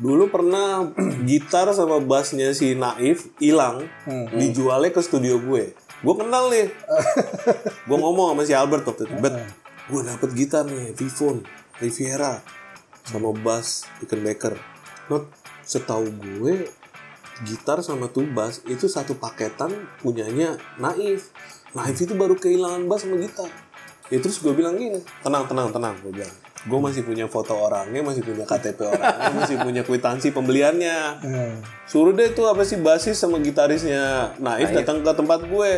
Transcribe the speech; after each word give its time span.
Dulu 0.00 0.32
pernah 0.32 0.88
gitar 1.28 1.68
sama 1.76 2.00
bassnya 2.00 2.54
si 2.56 2.72
Naif 2.72 3.28
hilang, 3.36 3.84
dijualnya 4.32 4.94
ke 4.94 5.00
studio 5.04 5.36
gue. 5.36 5.76
Gue 6.02 6.14
kenal 6.18 6.50
nih. 6.50 6.72
gue 7.88 7.98
ngomong 7.98 8.34
sama 8.34 8.42
si 8.48 8.54
Albert 8.56 8.88
waktu 8.88 9.06
itu, 9.06 9.16
Bet, 9.20 9.36
gue 9.92 10.00
dapet 10.02 10.30
gitar 10.34 10.64
nih, 10.66 10.96
Vivon, 10.96 11.44
Riviera, 11.78 12.42
sama 13.06 13.30
bass 13.36 13.86
Rickenbacker. 14.02 14.58
Not, 15.12 15.30
setahu 15.62 16.10
gue, 16.10 16.66
gitar 17.46 17.82
sama 17.82 18.10
tubas 18.10 18.62
itu 18.66 18.86
satu 18.86 19.14
paketan 19.18 19.70
punyanya 20.00 20.58
Naif. 20.80 21.30
Naif 21.76 21.98
itu 22.00 22.14
baru 22.18 22.34
kehilangan 22.34 22.88
bass 22.90 23.04
sama 23.06 23.20
gitar. 23.20 23.50
Ya 24.10 24.18
terus 24.20 24.42
gue 24.42 24.52
bilang 24.52 24.76
gini, 24.76 25.00
tenang, 25.22 25.46
tenang, 25.48 25.72
tenang, 25.72 25.94
gue 26.02 26.12
bilang. 26.12 26.36
Gue 26.62 26.78
masih 26.78 27.02
punya 27.02 27.26
foto 27.26 27.58
orangnya, 27.58 28.06
masih 28.06 28.22
punya 28.22 28.46
KTP 28.46 28.86
orangnya, 28.86 29.34
masih 29.42 29.56
punya 29.58 29.82
kwitansi 29.82 30.30
pembeliannya. 30.30 31.18
Suruh 31.90 32.14
deh 32.14 32.30
tuh 32.30 32.46
apa 32.46 32.62
sih 32.62 32.78
basis 32.78 33.18
sama 33.18 33.42
gitarisnya 33.42 34.30
Naif 34.38 34.70
datang 34.70 35.02
ke 35.02 35.10
tempat 35.10 35.42
gue. 35.50 35.72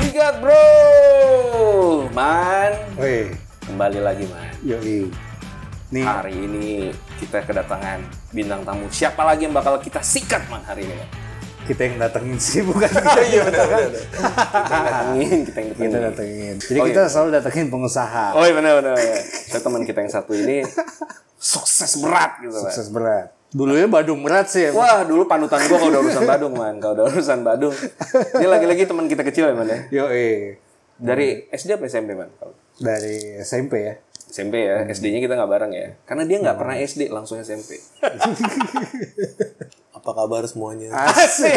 Sikat 0.00 0.34
bro, 0.40 2.08
man. 2.16 2.72
Wih, 2.96 3.36
Kembali 3.68 4.00
lagi 4.00 4.24
man. 4.28 4.48
yoi. 4.64 5.29
Nih, 5.90 6.02
Hari 6.02 6.34
ini 6.36 6.86
kita 7.18 7.42
kedatangan 7.42 7.98
bintang 8.30 8.62
tamu. 8.62 8.86
Siapa 8.88 9.26
lagi 9.26 9.44
yang 9.44 9.52
bakal 9.52 9.74
kita 9.76 9.98
sikat 10.00 10.46
man 10.46 10.62
hari 10.62 10.86
ini? 10.86 10.94
Man? 10.94 11.10
kita 11.60 11.86
yang 11.86 11.96
datengin 11.98 12.34
sih, 12.34 12.62
bukan 12.62 12.82
kita 12.96 13.20
Iya 13.22 13.40
benar 13.44 13.62
datengin. 13.62 13.90
benar. 13.90 14.02
Kita 14.50 14.74
yang 14.74 14.82
datengin, 14.82 15.38
kita 15.40 15.58
yang 15.60 15.68
Kita 15.68 15.78
datengin. 15.78 16.02
datengin. 16.02 16.54
Jadi 16.58 16.78
Oh, 16.78 16.86
kita 16.88 17.00
iya. 17.00 17.06
selalu 17.08 17.28
datengin 17.30 17.66
pengusaha. 17.68 18.24
Oh 18.32 18.42
iya 18.42 18.54
benar 18.56 18.72
benar. 18.78 18.94
Saya 19.22 19.60
teman 19.60 19.82
kita 19.82 19.98
yang 20.00 20.10
satu 20.10 20.32
ini 20.32 20.66
sukses 21.36 21.92
berat 21.96 22.38
gitu 22.40 22.50
man. 22.52 22.62
Sukses 22.64 22.86
berat. 22.88 23.26
Dulunya 23.48 23.86
Badung 23.86 24.20
berat 24.20 24.46
sih. 24.46 24.66
ya. 24.66 24.70
Wah 24.72 25.02
dulu 25.02 25.26
panutan 25.26 25.62
gua 25.62 25.76
kalau 25.76 25.90
udah 25.90 26.00
urusan 26.02 26.24
Badung 26.24 26.54
man, 26.54 26.74
kalau 26.76 26.94
udah 26.96 27.06
urusan 27.08 27.38
Badung. 27.40 27.74
Dia 28.32 28.48
lagi-lagi 28.48 28.82
teman 28.84 29.06
kita 29.06 29.22
kecil 29.22 29.44
ya 29.46 29.54
man 29.54 29.66
ya. 29.66 29.78
Yoi. 29.92 30.58
Dari 30.96 31.28
SD 31.48 31.70
apa 31.72 31.86
SMP 31.86 32.14
man? 32.14 32.34
Dari 32.76 33.38
SMP 33.38 33.72
ya. 33.80 33.94
SMP 34.30 34.62
ya, 34.62 34.86
SD-nya 34.86 35.18
kita 35.18 35.34
nggak 35.34 35.50
bareng 35.50 35.72
ya. 35.74 35.88
Karena 36.06 36.22
dia 36.22 36.38
nggak 36.38 36.54
pernah 36.54 36.78
SD, 36.78 37.10
langsung 37.10 37.42
SMP. 37.42 37.82
Apa 40.00 40.16
kabar 40.16 40.46
semuanya? 40.48 40.88
Asik. 40.94 41.50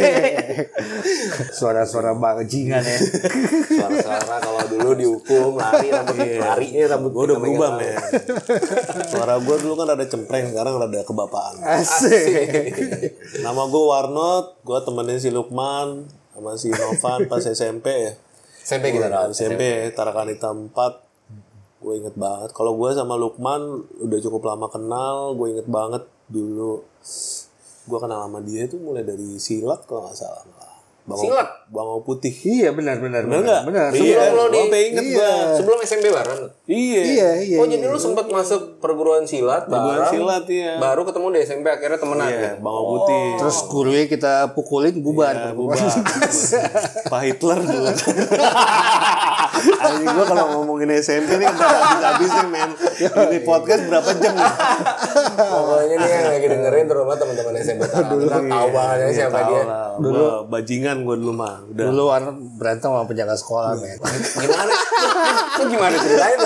Suara-suara 1.62 2.12
bajingan 2.18 2.82
ya. 2.82 3.00
Suara-suara 3.72 4.36
kalau 4.42 4.66
dulu 4.68 4.90
dihukum 5.00 5.56
lari 5.56 5.94
rambut 5.94 6.18
larinya 6.20 6.98
rambut 6.98 7.12
Gue 7.14 7.24
udah 7.30 7.38
berubah 7.40 7.70
men. 7.80 7.96
Suara 9.08 9.40
gue 9.40 9.56
dulu 9.64 9.80
kan 9.80 9.96
ada 9.96 10.04
cempreng, 10.10 10.50
sekarang 10.52 10.76
rada 10.76 11.06
kebapaan. 11.06 11.62
Asik. 11.62 13.16
Nama 13.40 13.64
gue 13.64 13.84
Warnot, 13.86 14.60
gue 14.66 14.80
temenin 14.82 15.22
si 15.22 15.30
Lukman 15.32 16.10
sama 16.36 16.58
si 16.58 16.74
Novan 16.74 17.30
pas 17.32 17.46
SMP 17.46 17.88
ya. 17.94 18.12
SMP 18.66 18.92
kita 18.92 19.08
rawat. 19.08 19.32
SMP 19.32 19.94
Tarakan 19.96 20.34
Hitam 20.34 20.74
4 20.74 21.13
gue 21.84 21.94
inget 21.98 22.16
banget 22.16 22.50
kalau 22.50 22.74
gue 22.74 22.90
sama 22.90 23.14
Lukman 23.14 23.62
udah 24.00 24.20
cukup 24.22 24.42
lama 24.46 24.68
kenal 24.68 25.16
gue 25.34 25.48
inget 25.52 25.68
banget 25.68 26.02
dulu 26.26 26.80
gue 27.84 28.00
kenal 28.00 28.24
sama 28.24 28.40
dia 28.40 28.64
itu 28.64 28.76
mulai 28.78 29.04
dari 29.04 29.36
silat 29.36 29.84
kalau 29.84 30.08
nggak 30.08 30.16
salah 30.16 30.44
Bangau, 31.04 31.20
Silat? 31.22 31.68
Bangau 31.68 32.00
putih 32.00 32.32
Iya 32.32 32.72
benar 32.72 32.96
benar 32.96 33.28
bener 33.28 33.44
nggak 33.44 33.62
Benar. 33.68 33.90
iya 33.92 34.24
Sebelum 34.24 34.40
lo 34.40 34.44
gue 34.48 34.64
di- 34.72 34.88
inget 34.88 35.04
iya. 35.04 35.20
gue 35.20 35.32
Sebelum 35.60 35.78
SMP 35.84 36.06
bareng. 36.08 36.42
iya 36.64 37.02
Iya, 37.04 37.30
iya. 37.44 37.58
Oh 37.60 37.68
jadi 37.68 37.84
lu 37.84 38.00
sempat 38.00 38.24
masuk 38.26 38.80
perguruan 38.80 39.28
silat 39.28 39.68
Perguruan 39.68 40.00
bareng. 40.00 40.14
silat, 40.16 40.44
iya. 40.48 40.80
Baru 40.80 41.04
ketemu 41.04 41.28
di 41.30 41.40
SMP 41.44 41.68
akhirnya 41.68 42.00
temenan. 42.00 42.24
iya 42.24 42.56
gitu. 42.56 42.64
Bangau 42.64 42.84
putih 42.90 43.24
Terus 43.36 43.58
gurunya 43.68 44.06
kita 44.08 44.34
pukulin 44.56 44.96
bubar. 44.98 45.36
Ya, 45.36 45.52
bubar. 45.52 45.76
Pak 47.12 47.22
Hitler 47.22 47.60
dulu. 47.60 47.92
Anjing 49.64 50.08
gue 50.08 50.26
kalau 50.28 50.46
ngomongin 50.60 50.90
SMP 51.00 51.40
nih 51.40 51.48
nggak 51.48 51.70
habis-habisnya 51.72 52.46
men. 52.48 52.70
Ini 53.00 53.40
podcast 53.42 53.82
berapa 53.88 54.10
jam 54.20 54.34
nih? 54.36 54.52
Pokoknya 55.34 55.96
nih 55.96 56.10
yang 56.10 56.28
lagi 56.30 56.48
dengerin 56.48 56.86
terutama 56.86 57.14
teman-teman 57.16 57.54
SMP 57.60 57.84
tahu. 57.88 58.28
Kita 58.28 58.40
tahu 58.44 58.68
banget 58.72 58.98
ya 58.98 59.08
siapa 59.14 59.40
Tahu 59.40 59.50
dia. 59.50 59.64
gua 60.04 60.32
bajingan 60.46 60.98
gue 61.04 61.16
dulu 61.16 61.34
mah. 61.34 61.56
Udah. 61.66 61.86
Dulu 61.90 62.02
Warna 62.04 62.32
berantem 62.60 62.90
sama 62.92 63.04
penjaga 63.08 63.36
sekolah, 63.36 63.72
men. 63.80 63.98
Gimana? 64.36 64.74
Lu 65.54 65.64
gimana 65.72 65.96
ceritain? 65.96 66.38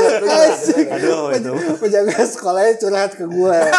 Aduh 0.94 1.34
itu. 1.34 1.52
penjaga 1.82 2.16
sekolahnya 2.22 2.74
curhat 2.78 3.12
ke 3.18 3.26
gue. 3.26 3.60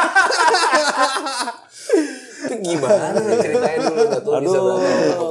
Itu 2.48 2.56
gimana? 2.64 3.12
Ceritain 3.44 3.80
dulu 3.84 4.02
tuh 4.08 4.32
bisa 4.40 4.58
Aduh, 4.58 4.80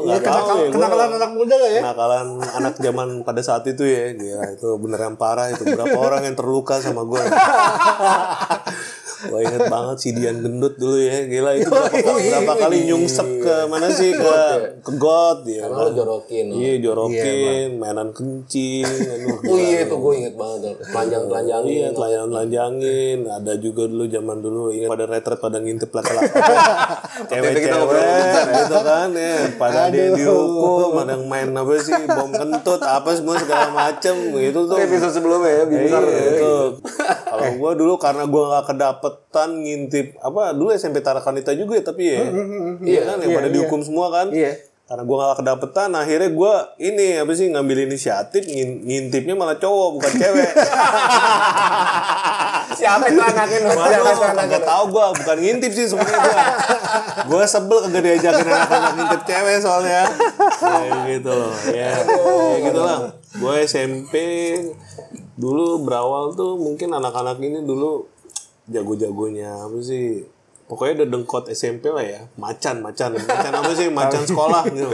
nggak 0.05 0.21
tahu 0.21 0.57
ya. 0.61 0.69
Kenakalan 0.69 1.09
anak 1.17 1.31
muda 1.33 1.53
gak 1.57 1.71
ya? 1.73 1.81
Kenakalan 1.81 2.27
anak 2.45 2.73
zaman 2.77 3.09
pada 3.25 3.41
saat 3.41 3.65
itu 3.65 3.81
ya, 3.81 4.13
gila 4.13 4.53
itu 4.53 4.69
beneran 4.77 5.17
parah 5.17 5.49
itu. 5.49 5.65
Berapa 5.65 5.97
orang 5.97 6.29
yang 6.29 6.37
terluka 6.37 6.77
sama 6.77 7.01
gue. 7.03 7.21
Gue 9.25 9.39
inget 9.41 9.65
banget 9.73 9.97
si 9.97 10.09
Dian 10.13 10.37
Gendut 10.45 10.77
dulu 10.77 11.01
ya, 11.01 11.25
gila 11.25 11.51
itu 11.57 11.73
berapa, 11.73 12.13
berapa 12.21 12.53
kali 12.53 12.77
nyungsep 12.85 13.27
ke 13.41 13.55
mana 13.65 13.89
sih 13.89 14.13
ke 14.13 14.37
ke 14.85 14.91
got 15.01 15.41
ya. 15.49 15.65
Karena 15.65 15.89
lu 15.89 15.91
jorokin. 15.97 16.45
Iya 16.53 16.73
jorokin, 16.85 17.81
mainan 17.81 18.13
kencing, 18.13 18.85
aduh, 19.17 19.37
Oh 19.41 19.57
iya 19.57 19.89
itu 19.89 19.95
gue 19.97 20.13
inget 20.21 20.35
banget. 20.37 20.77
Telanjang-telanjangin. 20.85 21.73
Iya, 21.73 21.87
telanjang 21.97 22.27
telanjangin. 22.29 23.17
Ada 23.25 23.53
juga 23.57 23.83
dulu 23.89 24.05
zaman 24.05 24.37
dulu 24.37 24.61
ingat 24.69 24.89
pada 24.93 25.05
retret 25.09 25.39
pada 25.41 25.57
ngintip 25.57 25.89
laki-laki. 25.89 26.29
Cewek-cewek 27.33 28.33
gitu 28.53 28.77
kan 28.85 29.09
ya. 29.17 29.35
Pada 29.57 29.79
ada 29.89 29.97
yang 29.97 30.13
dihukum, 30.13 30.93
ada 31.01 31.17
yang 31.17 31.25
main 31.25 31.49
apa 31.57 31.73
sih 31.81 31.93
bom 32.05 32.29
kentut, 32.29 32.81
apa 32.85 33.09
semua 33.17 33.41
segala 33.41 33.73
macem 33.73 34.13
gitu 34.29 34.69
tuh. 34.69 34.77
Episode 34.77 35.13
sebelumnya 35.17 35.51
ya, 35.51 35.63
bintang. 35.65 36.03
Iya, 36.05 36.21
itu. 36.37 36.55
Kalau 37.27 37.47
gua 37.57 37.71
dulu 37.73 37.93
karena 37.97 38.23
gua 38.29 38.43
gak 38.59 38.65
kedapetan 39.07 39.63
ngintip 39.63 40.07
apa 40.19 40.51
dulu 40.51 40.75
SMP 40.75 40.99
Tarakanita 40.99 41.55
juga 41.55 41.79
ya 41.79 41.83
tapi 41.87 42.03
ya. 42.11 42.27
Iya 42.83 43.01
kan 43.07 43.15
yang 43.23 43.31
pada 43.31 43.47
dihukum 43.47 43.79
semua 43.79 44.11
kan. 44.11 44.27
Iya. 44.35 44.59
Karena 44.87 45.03
gua 45.03 45.15
gak 45.19 45.43
kedapetan 45.43 45.91
akhirnya 45.95 46.31
gua 46.31 46.71
ini 46.79 47.19
apa 47.19 47.31
sih 47.35 47.51
ngambil 47.51 47.91
inisiatif 47.91 48.47
ngin- 48.47 48.87
ngintipnya 48.87 49.35
malah 49.35 49.59
cowok 49.59 49.99
bukan 49.99 50.11
cewek. 50.15 50.51
Siapa 52.77 53.09
itu 53.09 53.17
anaknya? 53.19 53.73
Waduh, 53.73 54.45
gak 54.47 54.63
tau 54.63 54.83
gue, 54.91 55.05
bukan 55.23 55.37
ngintip 55.41 55.71
sih 55.73 55.89
sebenarnya 55.89 56.19
gue. 56.19 56.35
gue 57.25 57.43
sebel 57.49 57.77
kagak 57.83 58.03
diajakin 58.05 58.47
anak-anak 58.47 58.91
ngintip 58.95 59.21
cewek 59.25 59.57
soalnya. 59.59 60.05
Kayak 60.61 60.99
gitu 61.09 61.31
loh, 61.31 61.53
ya. 61.73 61.91
Kayak 62.05 62.59
gitu 62.69 62.79
lah. 62.83 62.99
Gue 63.33 63.53
SMP 63.65 64.13
dulu 65.37 65.85
berawal 65.85 66.33
tuh 66.33 66.57
mungkin 66.57 66.93
anak-anak 66.93 67.37
ini 67.41 67.61
dulu 67.61 68.09
jago-jagonya 68.67 69.67
apa 69.67 69.77
sih? 69.83 70.23
Pokoknya 70.67 71.03
udah 71.03 71.07
dengkot 71.07 71.45
SMP 71.47 71.87
lah 71.87 72.03
ya. 72.03 72.21
Macan, 72.35 72.83
macan. 72.83 73.15
Macan 73.15 73.53
apa 73.55 73.71
sih? 73.71 73.87
Macan 73.87 74.23
sekolah 74.27 74.67
gitu. 74.67 74.91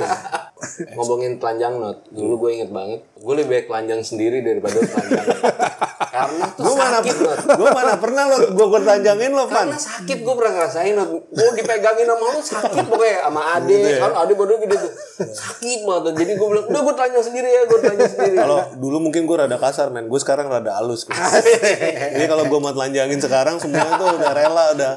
Ngomongin 0.94 1.42
telanjang 1.42 1.82
not, 1.82 2.06
dulu 2.14 2.46
gue 2.46 2.62
inget 2.62 2.70
banget. 2.70 3.02
Gue 3.18 3.34
lebih 3.42 3.50
baik 3.58 3.66
telanjang 3.74 4.02
sendiri 4.06 4.46
daripada 4.46 4.78
telanjang. 4.78 5.28
Karena 6.10 6.46
tuh 6.56 6.64
Gue 6.64 6.76
mana, 6.76 6.98
sakit 7.00 7.18
not. 7.22 7.40
gue 7.46 7.70
mana 7.70 7.94
pernah 8.00 8.24
lo, 8.28 8.38
gue 8.52 8.66
gue 8.68 8.82
tanjangin 8.84 9.32
lo, 9.32 9.46
Pan. 9.48 9.68
Karena 9.70 9.80
sakit 9.80 10.18
gue 10.24 10.34
pernah 10.36 10.52
ngerasain 10.58 10.94
not. 10.98 11.10
Gue 11.30 11.50
dipegangin 11.56 12.08
sama 12.10 12.26
lu 12.34 12.42
sakit 12.42 12.84
pokoknya 12.90 13.18
sama 13.24 13.42
ade. 13.60 13.76
Gitu 13.76 13.88
ya? 13.88 14.00
Kan 14.02 14.12
ade 14.18 14.34
bodoh 14.34 14.58
gitu 14.60 14.76
tuh. 14.76 14.92
Sakit 15.32 15.80
banget. 15.86 16.14
Jadi 16.20 16.32
gue 16.36 16.48
bilang, 16.48 16.66
udah 16.68 16.82
gue 16.82 16.94
telanjang 16.98 17.24
sendiri 17.24 17.50
ya, 17.50 17.62
gue 17.70 17.78
telanjang 17.80 18.12
sendiri. 18.12 18.36
Kalau 18.42 18.60
dulu 18.78 18.98
mungkin 19.10 19.22
gue 19.24 19.36
rada 19.38 19.58
kasar 19.58 19.88
men, 19.94 20.06
gue 20.10 20.20
sekarang 20.20 20.50
rada 20.52 20.72
halus. 20.80 21.06
Gitu. 21.08 21.16
Jadi 22.18 22.26
kalau 22.28 22.44
gue 22.50 22.60
mau 22.60 22.74
telanjangin 22.74 23.20
sekarang 23.22 23.56
semuanya 23.62 23.96
tuh 23.96 24.08
udah 24.20 24.34
rela 24.34 24.66
udah. 24.76 24.94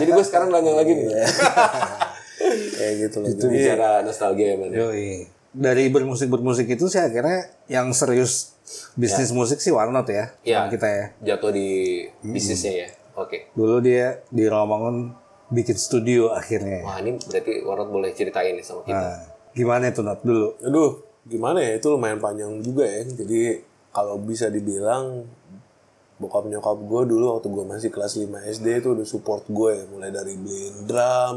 Jadi 0.00 0.10
gue 0.10 0.24
sekarang 0.24 0.48
telanjang 0.50 0.76
lagi 0.76 0.92
nih. 0.96 1.06
Kayak 2.78 2.94
gitu 3.08 3.16
loh. 3.20 3.28
Itu 3.28 3.44
Jadi, 3.46 3.54
bicara 3.58 3.90
nostalgia 4.06 4.46
ya 4.54 4.56
man. 4.56 4.70
Yoi. 4.70 5.37
Dari 5.48 5.88
bermusik 5.88 6.28
bermusik 6.28 6.68
itu 6.68 6.92
sih 6.92 7.00
akhirnya 7.00 7.48
yang 7.72 7.90
serius 7.96 8.58
bisnis 8.94 9.32
musik 9.32 9.58
sih 9.64 9.72
Warnot 9.72 10.08
ya. 10.12 10.34
Sama 10.44 10.68
kita 10.68 10.88
ya. 10.88 11.06
Jatuh 11.34 11.50
di 11.52 11.68
bisnisnya 12.20 12.72
ya. 12.86 12.88
Oke. 13.18 13.50
Dulu 13.56 13.82
dia 13.82 14.22
di 14.30 14.46
Rawamangun 14.46 15.16
bikin 15.48 15.76
studio 15.80 16.30
akhirnya. 16.36 16.84
Wah 16.84 17.00
ini 17.00 17.16
berarti 17.16 17.64
Warot 17.64 17.88
boleh 17.88 18.12
ceritain 18.12 18.54
nih 18.54 18.64
sama 18.64 18.84
kita. 18.84 18.94
Nah, 18.94 19.18
gimana 19.56 19.84
itu 19.88 20.00
Not 20.04 20.20
dulu? 20.20 20.54
aduh, 20.60 20.90
gimana 21.24 21.58
ya 21.64 21.80
itu 21.80 21.88
lumayan 21.88 22.20
panjang 22.20 22.52
juga 22.60 22.84
ya. 22.84 23.02
Jadi 23.08 23.64
kalau 23.90 24.20
bisa 24.20 24.52
dibilang 24.52 25.24
bokap 26.18 26.50
nyokap 26.50 26.78
gue 26.82 27.02
dulu 27.14 27.24
waktu 27.38 27.48
gue 27.48 27.64
masih 27.64 27.90
kelas 27.94 28.18
5 28.18 28.54
SD 28.58 28.66
itu 28.82 28.88
udah 28.92 29.06
support 29.06 29.46
gue 29.48 29.70
ya. 29.72 29.84
mulai 29.88 30.10
dari 30.10 30.34
beliin 30.34 30.84
drum, 30.84 31.36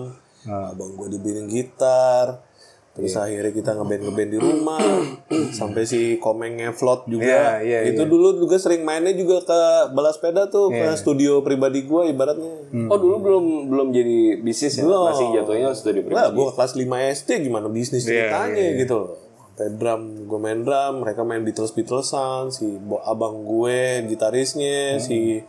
abang 0.49 0.91
gue 0.97 1.07
dibeliin 1.17 1.47
gitar, 1.47 2.41
Terus 2.91 3.15
akhirnya 3.15 3.55
kita 3.55 3.71
ngeband 3.71 4.03
ngeband 4.03 4.29
di 4.35 4.39
rumah, 4.39 4.83
sampai 5.59 5.87
si 5.87 6.19
komengnya 6.19 6.75
float 6.75 7.07
juga. 7.07 7.63
Iya, 7.63 7.63
iya, 7.63 7.79
itu 7.87 8.03
dulu 8.03 8.35
juga 8.35 8.59
sering 8.59 8.83
mainnya 8.83 9.15
juga 9.15 9.39
ke 9.47 9.59
balas 9.95 10.19
sepeda 10.19 10.51
tuh 10.51 10.67
ke 10.67 10.91
studio 10.99 11.39
pribadi 11.39 11.87
gua 11.87 12.03
ibaratnya. 12.03 12.67
Oh 12.91 12.99
dulu 12.99 13.15
belum 13.23 13.45
belum 13.71 13.87
jadi 13.95 14.43
bisnis 14.43 14.75
ya, 14.75 14.83
masih 14.83 15.27
jatuhnya 15.31 15.71
studi 15.71 16.03
Lah, 16.03 16.27
pribadi. 16.31 16.35
gue 16.35 16.47
kelas 16.51 16.73
5 16.75 17.15
SD 17.23 17.29
gimana 17.47 17.67
bisnis 17.71 18.03
ceritanya 18.03 18.75
gitu 18.75 18.95
loh. 18.99 19.11
Sampai 19.61 19.77
drum, 19.77 20.25
gue 20.25 20.39
main 20.41 20.59
drum, 20.65 21.05
mereka 21.05 21.21
main 21.21 21.45
Beatles 21.45 21.69
Beatlesan, 21.77 22.49
si 22.49 22.81
abang 23.05 23.45
gue 23.45 24.09
gitarisnya, 24.09 24.97
si 24.97 25.45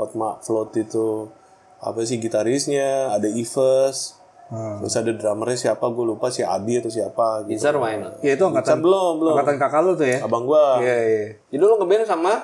Hotma 0.00 0.40
Float 0.40 0.72
itu 0.80 1.28
apa 1.76 2.00
sih 2.08 2.16
gitarisnya, 2.16 3.12
ada 3.12 3.28
Ives, 3.28 4.16
terus 4.52 4.94
ada 4.94 5.12
drummernya 5.12 5.58
siapa? 5.58 5.84
Gue 5.90 6.04
lupa 6.04 6.28
si 6.28 6.44
Adi 6.44 6.78
atau 6.78 6.92
siapa 6.92 7.48
gitu. 7.48 7.56
Insar 7.56 7.74
main. 7.80 8.04
Ya 8.20 8.36
itu 8.36 8.44
angkatan 8.44 8.84
belum 8.84 9.22
belum, 9.22 9.34
angkatan 9.34 9.56
kakak 9.56 9.80
lu 9.82 9.92
tuh 9.96 10.06
ya. 10.06 10.18
abang 10.22 10.44
gue 10.44 10.64
Iya 10.84 10.98
iya. 11.04 11.26
Jadi 11.50 11.62
lu 11.64 11.74
ngeband 11.80 12.04
sama? 12.06 12.34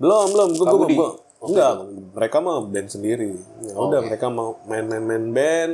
Belum 0.00 0.26
belum. 0.32 0.48
Gue 0.56 0.66
gue 0.66 0.80
Budi? 0.80 0.96
gue 0.96 1.10
enggak. 1.38 1.72
mereka 2.18 2.36
mah 2.42 2.64
band 2.66 2.88
sendiri. 2.90 3.32
Ya 3.62 3.74
udah 3.78 4.00
mereka 4.02 4.26
mau 4.32 4.58
main 4.66 4.82
main 4.88 5.04
main 5.04 5.26
band 5.30 5.72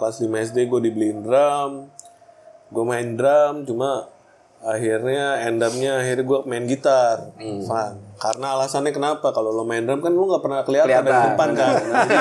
kelas 0.00 0.18
5 0.24 0.28
SD 0.52 0.66
gue 0.66 0.80
dibeliin 0.90 1.22
drum. 1.22 1.92
Gue 2.72 2.84
main 2.84 3.14
drum 3.14 3.62
cuma 3.62 4.10
akhirnya 4.66 5.46
end 5.46 5.62
up-nya 5.62 6.02
akhirnya 6.02 6.24
gue 6.26 6.38
main 6.50 6.64
gitar. 6.66 7.32
Fun 7.38 8.06
karena 8.16 8.56
alasannya 8.56 8.96
kenapa? 8.96 9.28
Kalau 9.28 9.52
lo 9.52 9.68
main 9.68 9.84
drum 9.84 10.00
kan 10.00 10.08
lo 10.08 10.24
nggak 10.24 10.40
pernah 10.40 10.60
kelihatan, 10.64 10.88
dari 10.88 11.04
Kelihatan, 11.04 11.26
depan 11.36 11.48
kan? 11.52 11.74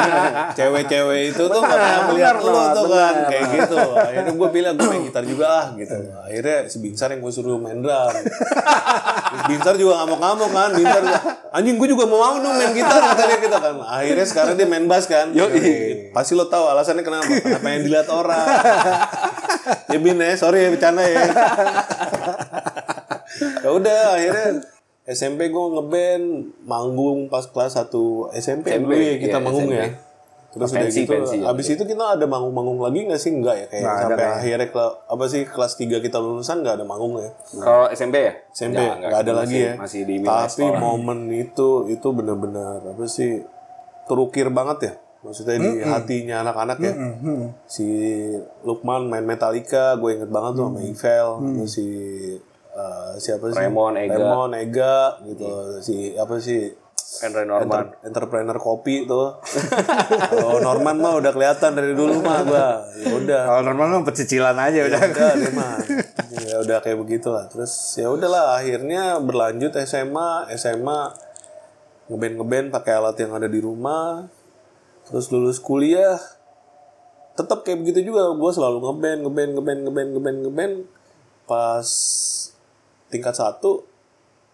Cewek-cewek 0.59 1.19
itu 1.31 1.43
tuh 1.47 1.59
nggak 1.63 1.79
pernah 1.79 2.01
melihat 2.11 2.35
lo 2.43 2.63
tuh 2.75 2.85
kan? 2.91 3.13
kayak 3.31 3.45
gitu. 3.55 3.79
Akhirnya 3.95 4.33
gue 4.35 4.49
bilang 4.51 4.73
gue 4.75 4.87
main 4.91 5.03
gitar 5.07 5.23
juga 5.23 5.45
ah 5.47 5.65
gitu. 5.79 5.95
Akhirnya 6.19 6.57
si 6.67 6.77
Binsar 6.83 7.15
yang 7.15 7.23
gue 7.23 7.31
suruh 7.31 7.55
main 7.55 7.79
drum. 7.79 8.11
Binsar 9.47 9.79
juga 9.79 10.03
ngamuk-ngamuk 10.03 10.49
kan? 10.51 10.69
Binsar 10.75 10.99
juga, 10.99 11.19
anjing 11.55 11.75
gue 11.79 11.87
juga 11.87 12.03
mau 12.11 12.19
mau 12.19 12.35
dong 12.43 12.55
main 12.59 12.75
gitar 12.75 12.99
kata 12.99 13.23
dia 13.31 13.37
gitu 13.39 13.55
kan? 13.55 13.75
Akhirnya 13.87 14.25
sekarang 14.27 14.53
dia 14.59 14.67
main 14.67 14.85
bass 14.91 15.07
kan? 15.07 15.31
Pasti 16.11 16.35
lo 16.35 16.51
tahu 16.51 16.75
alasannya 16.75 17.07
kenapa. 17.07 17.31
Karena 17.39 17.59
pengen 17.63 17.81
dilihat 17.87 18.07
orang. 18.11 18.45
Ya 19.65 19.97
Bin 19.97 20.21
ya. 20.21 20.37
Sorry 20.37 20.61
ya 20.61 20.69
bercanda 20.69 21.01
ya 21.01 21.25
ya 23.37 23.69
udah 23.69 24.01
akhirnya 24.13 24.47
SMP 25.05 25.47
gue 25.47 25.65
ngeband 25.71 26.25
manggung 26.63 27.27
pas 27.27 27.45
kelas 27.45 27.77
1 27.77 27.93
SMP, 28.33 28.65
SMP, 28.71 28.81
dulu 28.81 28.93
ya 28.97 29.15
kita 29.17 29.37
iya, 29.37 29.43
manggung 29.43 29.67
SMP. 29.67 29.77
ya. 29.77 29.89
Terus 30.49 30.71
udah 30.71 30.81
Pensi, 30.81 30.99
gitu 31.03 31.11
pensi 31.11 31.35
ya. 31.35 31.51
abis 31.51 31.67
itu 31.69 31.83
kita 31.83 32.15
ada 32.15 32.25
manggung-manggung 32.25 32.79
lagi 32.79 33.03
nggak 33.03 33.19
sih? 33.19 33.27
Nggak 33.29 33.55
ya 33.57 33.65
kayak 33.67 33.83
ada 33.83 33.95
sampai 33.99 34.15
kayaknya. 34.15 34.35
akhirnya 34.39 34.67
kela- 34.71 34.95
apa 35.05 35.23
sih 35.27 35.41
kelas 35.43 35.73
3 35.75 35.99
kita 35.99 36.17
lulusan 36.17 36.57
nggak 36.57 36.75
ada 36.79 36.85
manggung 36.85 37.13
ya. 37.17 37.31
Kalau 37.53 37.85
SMP 37.91 38.15
ya? 38.23 38.33
SMP 38.49 38.79
Nggak, 38.79 38.95
nggak 38.97 39.19
ada 39.19 39.19
masih- 39.27 39.35
lagi 39.35 39.57
ya. 39.59 39.73
Masih 39.75 40.01
di 40.01 40.15
tapi 40.23 40.63
momen 40.71 41.19
itu 41.29 41.69
itu 41.85 42.07
benar-benar 42.09 42.87
apa 42.87 43.03
sih 43.05 43.43
terukir 44.05 44.47
banget 44.47 44.77
ya. 44.81 44.93
Maksudnya 45.21 45.57
di 45.59 45.69
hatinya 45.83 46.35
anak-anak 46.41 46.77
ya. 46.79 46.93
Si 47.65 47.85
Lukman 48.61 49.05
main 49.05 49.27
Metallica 49.27 49.99
gue 49.99 50.15
inget 50.15 50.29
banget 50.29 50.55
tuh 50.55 50.65
sama 50.65 50.79
Ivel 50.79 51.29
terus 51.51 51.71
si 51.73 51.87
eh, 52.75 53.11
siapa 53.17 53.49
sih? 53.49 53.57
Raymond, 53.57 53.95
Ega. 53.95 54.19
Raymond, 54.19 54.53
Ega 54.59 54.95
gitu. 55.23 55.79
Si 55.79 56.13
apa 56.19 56.35
sih? 56.43 56.85
Andre 57.23 57.47
Norman. 57.47 57.63
Enter- 57.71 57.95
entrepreneur 58.11 58.57
kopi 58.59 59.07
tuh. 59.07 59.39
Kalau 60.35 60.59
Norman 60.59 60.99
mah 60.99 61.15
udah 61.15 61.31
kelihatan 61.31 61.71
dari 61.71 61.95
dulu 61.95 62.19
mah 62.19 62.43
gua. 62.43 62.83
Ya 62.99 63.07
udah. 63.15 63.41
Kalau 63.47 63.61
normal 63.63 63.85
mah 63.95 64.03
pecicilan 64.03 64.57
aja 64.59 64.79
udah. 64.83 64.99
udah 64.99 65.31
dia 65.39 65.51
mah. 65.55 65.75
Ya 66.43 66.55
udah 66.59 66.77
kayak 66.83 66.99
begitulah. 66.99 67.47
Terus 67.47 67.71
ya 67.95 68.11
udahlah 68.11 68.59
akhirnya 68.59 69.21
berlanjut 69.23 69.71
SMA 69.87 70.51
SMA 70.59 71.15
ngeband 72.11 72.35
ngeband 72.37 72.67
pakai 72.75 72.99
alat 72.99 73.15
yang 73.15 73.31
ada 73.31 73.47
di 73.47 73.59
rumah. 73.63 74.27
Terus 75.07 75.31
lulus 75.31 75.63
kuliah. 75.63 76.19
Tetap 77.39 77.63
kayak 77.63 77.79
begitu 77.79 78.11
juga 78.11 78.27
gue 78.35 78.51
selalu 78.51 78.83
ngeband 78.83 79.19
ngeband 79.23 79.51
ngeband 79.55 79.79
ngeband 79.87 80.09
ngeband 80.19 80.37
ngeband. 80.43 80.75
Pas 81.47 81.87
tingkat 83.09 83.35
satu 83.37 83.83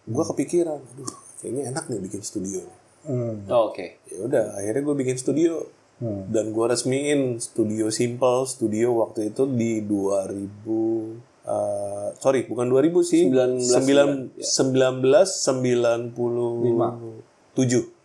gue 0.06 0.24
kepikiran 0.34 0.80
aduh 0.82 1.12
kayaknya 1.42 1.74
enak 1.74 1.90
nih 1.90 1.98
bikin 1.98 2.22
studio. 2.22 2.62
Oh, 3.02 3.74
Oke. 3.74 3.98
ya 4.06 4.22
udah 4.22 4.54
akhirnya 4.62 4.82
gue 4.86 4.96
bikin 5.02 5.18
studio. 5.18 5.66
Dan 6.02 6.50
gue 6.50 6.66
resmiin 6.66 7.38
studio 7.38 7.86
simple 7.94 8.42
studio 8.50 9.06
waktu 9.06 9.30
itu 9.30 9.46
di 9.46 9.78
2000 9.86 11.46
eh, 11.46 12.08
sorry 12.18 12.42
bukan 12.50 12.66
2000 12.70 13.02
sih. 13.06 13.30
19, 13.30 13.62
19 14.38 14.42
1997 14.42 16.10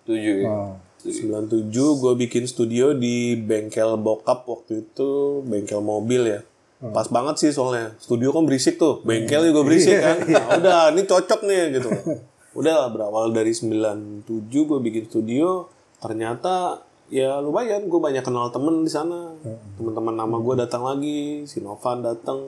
Tujuh. 0.06 0.38
Ya. 0.42 0.50
Oh. 0.50 0.78
97 1.02 1.74
gue 1.74 2.14
bikin 2.26 2.50
studio 2.50 2.94
di 2.98 3.38
bengkel 3.38 3.98
bokap 4.02 4.50
waktu 4.50 4.82
itu 4.86 5.42
bengkel 5.46 5.80
mobil 5.80 6.26
ya 6.26 6.42
pas 6.78 7.08
banget 7.10 7.36
sih 7.42 7.50
soalnya. 7.50 7.98
Studio 7.98 8.30
kan 8.30 8.46
berisik 8.46 8.78
tuh. 8.78 9.02
Bengkel 9.02 9.50
juga 9.50 9.66
berisik 9.66 9.98
kan. 9.98 10.18
Nah, 10.30 10.46
udah 10.62 10.80
ini 10.94 11.02
cocok 11.04 11.42
nih 11.44 11.82
gitu. 11.82 11.90
Udah 12.54 12.90
berawal 12.90 13.34
dari 13.34 13.54
97 13.54 14.26
gue 14.50 14.80
bikin 14.82 15.04
studio. 15.10 15.66
Ternyata 15.98 16.82
ya 17.10 17.42
lumayan. 17.42 17.86
Gue 17.86 17.98
banyak 17.98 18.22
kenal 18.22 18.50
temen 18.50 18.86
di 18.86 18.92
sana. 18.94 19.34
Teman-teman 19.78 20.14
nama 20.14 20.38
gue 20.38 20.54
datang 20.58 20.86
lagi. 20.86 21.46
Si 21.46 21.62
Novan 21.62 22.06
datang. 22.06 22.42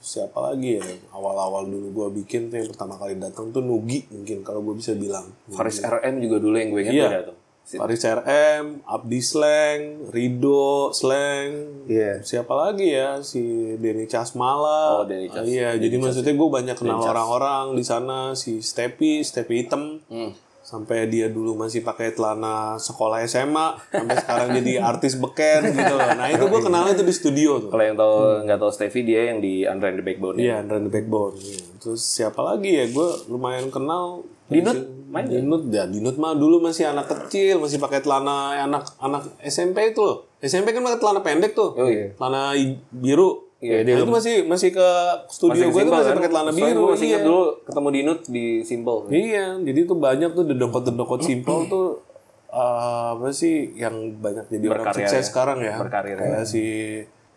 Siapa 0.00 0.40
lagi 0.40 0.80
ya? 0.80 0.84
Awal-awal 1.12 1.68
dulu 1.68 1.88
gue 1.92 2.24
bikin 2.24 2.48
tuh 2.48 2.64
yang 2.64 2.68
pertama 2.72 2.96
kali 2.96 3.20
datang 3.20 3.52
tuh 3.52 3.60
Nugi 3.60 4.08
mungkin 4.08 4.40
kalau 4.40 4.64
gue 4.64 4.80
bisa 4.80 4.96
bilang. 4.96 5.28
Faris 5.52 5.84
RM 5.84 6.24
juga 6.24 6.40
dulu 6.40 6.56
yang 6.56 6.72
gue 6.72 6.80
ingat 6.80 6.94
Iya. 6.96 7.20
tuh. 7.28 7.36
Faris 7.72 8.02
RM, 8.02 8.82
Abdi 8.82 9.20
Slang, 9.20 9.80
Rido 10.10 10.90
Slang, 10.90 11.84
Iya. 11.86 12.18
siapa 12.20 12.50
lagi 12.50 12.90
ya 12.90 13.20
si 13.20 13.38
Denny 13.76 14.06
Casmala. 14.06 14.98
Oh, 14.98 15.04
Denny 15.04 15.28
Cas- 15.28 15.42
Ah, 15.42 15.46
iya, 15.46 15.76
jadi 15.76 15.94
maksudnya 15.96 16.32
gue 16.32 16.48
banyak 16.50 16.74
kenal 16.74 16.98
orang-orang 17.04 17.66
di 17.74 17.84
sana 17.84 18.34
si 18.34 18.58
Stepi, 18.58 19.20
Stepi 19.20 19.62
hitam. 19.62 20.02
Hmm. 20.06 20.34
Sampai 20.70 21.10
dia 21.10 21.26
dulu 21.26 21.58
masih 21.58 21.82
pakai 21.82 22.14
celana 22.14 22.78
sekolah 22.78 23.26
SMA, 23.26 23.74
sampai 23.90 24.14
sekarang 24.22 24.48
jadi 24.62 24.78
artis 24.78 25.18
beken 25.18 25.74
gitu 25.74 25.94
loh. 25.98 26.14
Nah 26.14 26.30
itu 26.30 26.46
gue 26.46 26.60
kenal 26.62 26.86
itu 26.86 27.02
di 27.02 27.10
studio 27.10 27.58
tuh. 27.58 27.74
Kalau 27.74 27.82
yang 27.82 27.98
tahu 27.98 28.46
nggak 28.46 28.58
tahu 28.62 28.70
Stevie 28.70 29.02
dia 29.02 29.34
yang 29.34 29.42
di 29.42 29.66
and 29.66 29.82
the 29.82 30.04
Backbone. 30.06 30.38
ya. 30.38 30.42
Iya, 30.46 30.54
Under 30.62 30.78
the 30.78 30.92
Backbone. 30.94 31.34
Iya. 31.42 31.58
Terus 31.82 32.02
siapa 32.06 32.38
lagi 32.38 32.70
ya? 32.70 32.86
Gue 32.86 33.08
lumayan 33.26 33.66
kenal. 33.66 34.22
Dinut 34.50 34.78
main 35.10 35.26
Dinut 35.26 35.70
ya 35.70 35.86
Dinut 35.86 36.18
mah 36.18 36.34
dulu 36.34 36.58
masih 36.58 36.90
anak 36.90 37.06
kecil 37.06 37.62
masih 37.62 37.78
pakai 37.78 38.02
celana 38.02 38.54
anak 38.58 38.82
anak 38.98 39.26
SMP 39.42 39.94
itu 39.94 40.02
loh 40.02 40.26
SMP 40.42 40.74
kan 40.74 40.82
pakai 40.82 40.98
celana 40.98 41.20
pendek 41.22 41.54
tuh 41.54 41.70
Oh, 41.78 41.86
iya. 41.86 42.10
celana 42.18 42.54
biru 42.90 43.49
Iya, 43.60 43.84
Nah, 43.84 43.92
itu 43.94 44.08
masih 44.08 44.36
masih 44.44 44.70
ke 44.72 44.88
studio 45.28 45.68
gue 45.68 45.82
tuh 45.82 45.92
masih 45.92 46.06
kan? 46.06 46.16
pakai 46.16 46.30
celana 46.30 46.48
Soalnya 46.48 46.64
biru 46.66 46.80
Gue 46.80 46.90
masih 46.90 47.06
iya. 47.06 47.18
dulu 47.20 47.42
ketemu 47.60 47.88
Dinut 47.90 48.20
di 48.26 48.44
Simple. 48.62 48.98
iya 49.10 49.46
jadi 49.58 49.80
tuh 49.84 49.96
banyak 49.96 50.30
tuh 50.32 50.44
dedokot-dedokot 50.46 51.20
simple 51.20 51.60
tuh 51.66 51.86
eh, 52.48 53.06
apa 53.12 53.28
sih 53.30 53.56
yang 53.74 53.94
banyak 54.16 54.48
jadi 54.48 54.66
orang 54.66 54.86
sukses 54.90 55.12
ya. 55.14 55.28
sekarang 55.28 55.58
ya 55.60 55.76
Berkarir 55.76 56.16
ya. 56.16 56.24
kayak 56.34 56.44
si 56.44 56.64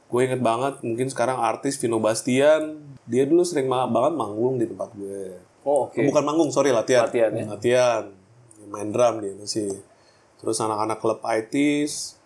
gue 0.07 0.21
inget 0.21 0.39
banget 0.39 0.79
mungkin 0.79 1.07
sekarang 1.07 1.37
artis 1.37 1.75
Vino 1.75 1.99
Bastian 1.99 2.79
dia 3.03 3.23
dulu 3.23 3.43
sering 3.43 3.67
banget 3.67 4.13
manggung 4.13 4.55
di 4.55 4.65
tempat 4.65 4.89
gue 4.93 5.43
Oh, 5.61 5.87
oke. 5.87 5.95
Bukan 5.95 6.23
manggung, 6.23 6.51
sorry 6.51 6.71
latihan. 6.71 7.07
Latihan, 7.07 7.31
ya. 7.31 7.47
Latihan. 7.47 8.03
Main 8.67 8.91
drum 8.91 9.23
dia 9.23 9.31
masih. 9.33 9.71
Terus 10.35 10.59
anak-anak 10.59 10.99
klub 10.99 11.23
ITs, 11.23 12.19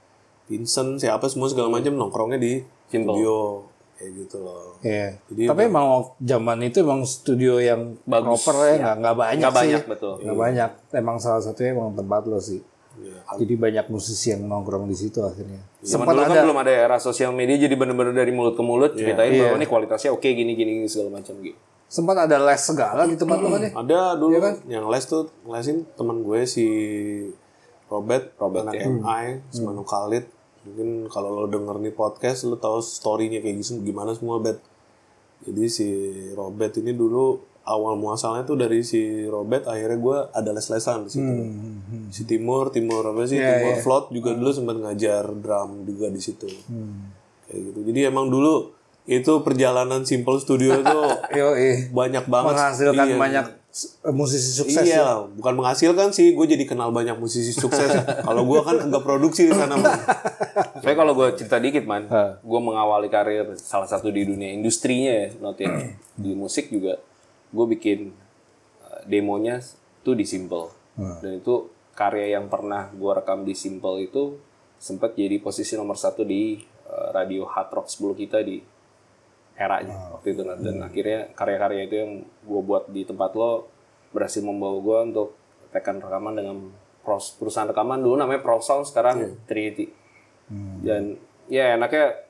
Vincent, 0.45 0.97
siapa 0.97 1.21
semua 1.27 1.45
segala 1.45 1.69
macam 1.69 1.93
nongkrongnya 1.93 2.41
di 2.41 2.65
Simple. 2.87 3.13
studio 3.13 3.66
kayak 3.97 4.11
gitu 4.15 4.37
loh. 4.39 4.77
Iya. 4.79 5.17
Jadi 5.27 5.43
Tapi 5.49 5.61
emang 5.65 5.85
zaman 6.17 6.57
itu 6.61 6.77
emang 6.79 7.01
studio 7.03 7.57
yang 7.57 7.97
Bagus. 8.03 8.45
proper 8.45 8.55
ya 8.63 8.75
nggak 8.79 8.95
nggak 9.01 9.15
banyak 9.15 9.37
Nggak 9.41 9.51
sih. 9.51 9.59
banyak, 9.59 9.83
betul. 9.89 10.13
Nggak 10.21 10.37
banyak. 10.37 10.69
Emang 10.93 11.17
salah 11.17 11.41
satunya 11.41 11.73
emang 11.73 11.91
tempat 11.91 12.23
lo 12.23 12.37
sih. 12.37 12.61
Iya. 12.97 13.17
Jadi 13.35 13.53
banyak 13.53 13.85
musisi 13.87 14.31
yang 14.31 14.41
nongkrong 14.43 14.85
di 14.85 14.95
situ 14.95 15.19
akhirnya. 15.19 15.61
Zaman 15.79 15.85
Sempat 15.85 16.13
dulu 16.13 16.21
ada. 16.23 16.29
kan 16.31 16.45
belum 16.45 16.59
ada 16.59 16.71
era 16.73 16.97
sosial 16.97 17.29
media 17.29 17.57
jadi 17.57 17.73
bener-bener 17.73 18.09
dari 18.11 18.31
mulut 18.31 18.53
ke 18.53 18.61
mulut 18.61 18.93
Iya. 18.93 19.13
ceritain 19.13 19.33
bahwa 19.35 19.55
ini 19.55 19.67
kualitasnya 19.67 20.09
oke 20.09 20.25
gini 20.25 20.53
gini 20.53 20.71
gini, 20.77 20.87
segala 20.87 21.17
macam 21.17 21.37
gitu. 21.39 21.57
Sempat 21.87 22.17
ada 22.19 22.35
les 22.37 22.59
segala 22.59 23.05
di 23.05 23.15
tempat 23.15 23.37
lo 23.37 23.47
kan 23.47 23.61
ya? 23.63 23.71
Ada 23.71 23.99
dulu 24.15 24.33
yang 24.67 24.85
les 24.85 25.03
tuh 25.03 25.29
lesin 25.45 25.87
teman 25.93 26.19
gue 26.19 26.43
si 26.43 26.65
Robert, 27.87 28.35
Robert, 28.35 28.67
anak 28.67 28.75
ya. 28.75 28.85
MI, 28.85 29.25
Semanu 29.47 29.81
Khalid. 29.81 30.27
Mungkin 30.67 30.89
kalau 31.07 31.31
lo 31.33 31.45
denger 31.45 31.79
nih 31.79 31.91
podcast 31.91 32.43
lo 32.43 32.55
tahu 32.55 32.77
story-nya 32.77 33.39
kayak 33.39 33.55
gitu 33.57 33.79
gimana 33.81 34.11
semua 34.11 34.37
bet. 34.37 34.59
Jadi 35.39 35.63
si 35.65 35.87
Robert 36.33 36.75
ini 36.75 36.91
dulu 36.91 37.37
awal 37.63 37.95
muasalnya 37.95 38.43
tuh 38.43 38.55
dari 38.55 38.79
si 38.79 38.99
Robert 39.23 39.67
akhirnya 39.67 39.95
gue 39.95 40.17
ada 40.33 40.49
les-lesan 40.51 41.03
di 41.03 41.11
situ. 41.11 41.33
Si 42.09 42.23
Timur, 42.23 42.67
Timur 42.69 43.03
apa 43.05 43.23
sih? 43.23 43.35
Timur 43.35 43.75
Float 43.77 44.05
juga 44.09 44.31
dulu 44.31 44.51
sempat 44.51 44.75
ngajar 44.77 45.27
drum 45.31 45.83
juga 45.83 46.07
di 46.07 46.19
situ. 46.19 46.47
Kayak 47.47 47.61
gitu. 47.63 47.79
Jadi 47.87 47.99
emang 48.03 48.27
dulu 48.27 48.71
itu 49.07 49.39
perjalanan 49.39 50.03
Simple 50.03 50.35
Studio 50.37 50.79
itu 50.79 50.99
banyak 51.99 52.27
banget 52.27 52.53
menghasilkan 52.55 53.07
Iya. 53.07 53.15
banyak 53.15 53.45
musisi 54.09 54.51
sukses 54.57 54.85
ya. 54.85 55.01
iya, 55.01 55.07
bukan 55.37 55.53
menghasilkan 55.53 56.09
sih, 56.09 56.33
gue 56.33 56.45
jadi 56.49 56.65
kenal 56.65 56.89
banyak 56.89 57.19
musisi 57.19 57.53
sukses. 57.53 57.93
Kalau 58.27 58.43
gue 58.43 58.59
kan 58.65 58.75
kagak 58.81 59.03
produksi 59.05 59.49
di 59.49 59.53
sana, 59.53 59.77
Man. 59.77 59.93
Saya 60.81 60.95
kalau 60.97 61.13
gue 61.13 61.37
cerita 61.37 61.61
dikit 61.61 61.85
man, 61.85 62.09
gue 62.41 62.59
mengawali 62.61 63.13
karir 63.13 63.53
salah 63.61 63.85
satu 63.85 64.09
di 64.09 64.25
dunia 64.25 64.49
industrinya 64.49 65.13
ya, 65.13 65.27
not 65.37 65.57
ya. 65.61 65.69
di 66.17 66.33
musik 66.33 66.73
juga, 66.73 66.97
gue 67.53 67.65
bikin 67.77 68.09
uh, 68.81 69.01
demonya 69.05 69.61
tuh 70.01 70.17
di 70.17 70.25
Simple, 70.25 70.73
dan 70.97 71.37
itu 71.37 71.69
karya 71.93 72.41
yang 72.41 72.49
pernah 72.49 72.89
gue 72.89 73.11
rekam 73.13 73.45
di 73.45 73.53
Simple 73.53 74.09
itu 74.09 74.41
sempat 74.81 75.13
jadi 75.13 75.37
posisi 75.37 75.77
nomor 75.77 75.97
satu 75.97 76.25
di 76.25 76.57
uh, 76.89 77.09
radio 77.13 77.45
hard 77.45 77.69
rock 77.73 77.87
10 77.89 78.21
kita 78.25 78.41
di 78.41 78.61
eranya 79.57 80.13
waktu 80.13 80.37
itu 80.37 80.41
dan 80.45 80.77
akhirnya 80.85 81.33
karya-karya 81.33 81.81
itu 81.89 81.95
yang 81.97 82.11
gue 82.45 82.61
buat 82.61 82.85
di 82.93 83.01
tempat 83.01 83.33
lo 83.33 83.65
berhasil 84.13 84.45
membawa 84.45 84.77
gue 84.77 84.97
untuk 85.13 85.29
tekan 85.73 85.97
rekaman 85.99 86.33
dengan 86.37 86.57
pros- 87.01 87.35
perusahaan 87.35 87.67
rekaman. 87.67 87.99
Dulu 87.99 88.15
namanya 88.19 88.43
Pro 88.43 88.59
Sound 88.59 88.87
sekarang 88.87 89.23
Trinity. 89.49 89.91
Dan 90.83 91.19
ya 91.51 91.75
enaknya 91.75 92.23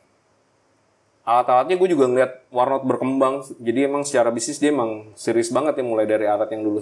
alat-alatnya 1.27 1.75
gue 1.75 1.89
juga 1.91 2.05
ngeliat 2.09 2.33
Warnot 2.49 2.83
berkembang. 2.87 3.45
Jadi 3.57 3.79
emang 3.85 4.07
secara 4.07 4.31
bisnis 4.31 4.57
dia 4.57 4.71
emang 4.71 5.11
serius 5.13 5.51
banget 5.53 5.77
ya 5.77 5.83
mulai 5.85 6.05
dari 6.05 6.25
alat 6.25 6.49
yang 6.53 6.63
dulu 6.65 6.79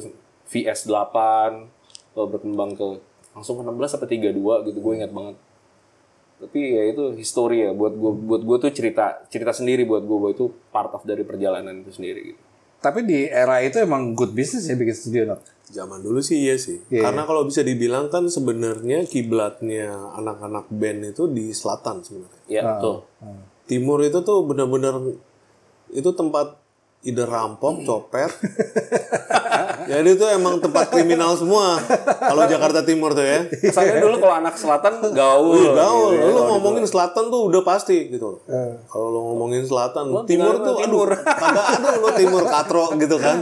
VS 0.48 0.86
8 0.88 2.16
lalu 2.16 2.28
berkembang 2.40 2.72
ke 2.78 2.88
langsung 3.36 3.60
ke 3.60 3.64
16 3.68 3.98
sampai 3.98 4.10
32 4.16 4.68
gitu. 4.72 4.78
Gue 4.80 4.94
ingat 5.02 5.12
banget 5.12 5.36
tapi 6.36 6.76
ya 6.76 6.84
itu 6.92 7.16
histori 7.16 7.64
ya 7.64 7.72
buat 7.72 7.96
gue 7.96 8.12
buat 8.28 8.42
gue 8.44 8.58
tuh 8.68 8.72
cerita 8.76 9.24
cerita 9.32 9.56
sendiri 9.56 9.88
buat 9.88 10.04
gue 10.04 10.18
bahwa 10.20 10.32
itu 10.36 10.52
part 10.70 10.92
of 10.92 11.08
dari 11.08 11.24
perjalanan 11.24 11.80
itu 11.80 11.96
sendiri 11.96 12.22
gitu 12.34 12.42
Tapi 12.84 13.02
di 13.02 13.26
era 13.26 13.66
itu 13.66 13.82
emang 13.82 14.14
good 14.14 14.38
business 14.38 14.70
ya 14.70 14.78
bikin 14.78 14.94
studio. 14.94 15.24
Nok. 15.34 15.42
Zaman 15.74 16.06
dulu 16.06 16.22
sih 16.22 16.46
iya 16.46 16.54
sih. 16.54 16.86
Karena 16.86 17.26
kalau 17.26 17.42
bisa 17.42 17.66
dibilang 17.66 18.14
kan 18.14 18.30
sebenarnya 18.30 19.10
kiblatnya 19.10 19.90
anak-anak 20.14 20.70
band 20.70 21.10
itu 21.10 21.26
di 21.26 21.50
selatan 21.50 22.06
sebenarnya. 22.06 22.42
ya 22.46 22.62
betul 22.62 23.10
Timur 23.66 24.06
itu 24.06 24.22
tuh 24.22 24.46
benar-benar 24.46 25.02
itu 25.98 26.10
tempat 26.14 26.62
ide 27.02 27.26
rampok, 27.26 27.86
copet. 27.86 28.30
Jadi 29.86 30.10
itu 30.18 30.26
emang 30.28 30.58
tempat 30.60 30.90
kriminal 30.92 31.34
semua. 31.38 31.78
Kalau 32.20 32.44
Jakarta 32.46 32.82
Timur 32.82 33.14
tuh 33.14 33.26
ya. 33.26 33.46
kesannya 33.50 34.02
dulu 34.02 34.18
kalau 34.22 34.36
anak 34.42 34.56
selatan 34.58 34.94
gaul 35.14 35.56
Wih, 35.56 35.72
gaul. 35.72 36.10
gitu 36.14 36.22
ya. 36.22 36.34
Lu 36.34 36.42
ngomongin 36.58 36.86
selatan 36.86 37.24
tuh 37.30 37.42
udah 37.50 37.62
pasti 37.66 37.98
gitu. 38.10 38.42
Kalau 38.90 39.08
lu 39.10 39.20
ngomongin 39.34 39.64
selatan, 39.66 40.10
timur 40.26 40.56
tuh 40.62 40.76
aduh 40.82 41.06
kagak 41.42 41.66
ada 41.80 41.90
lu 42.02 42.10
timur 42.14 42.44
katro 42.46 42.86
gitu 42.98 43.16
kan. 43.18 43.42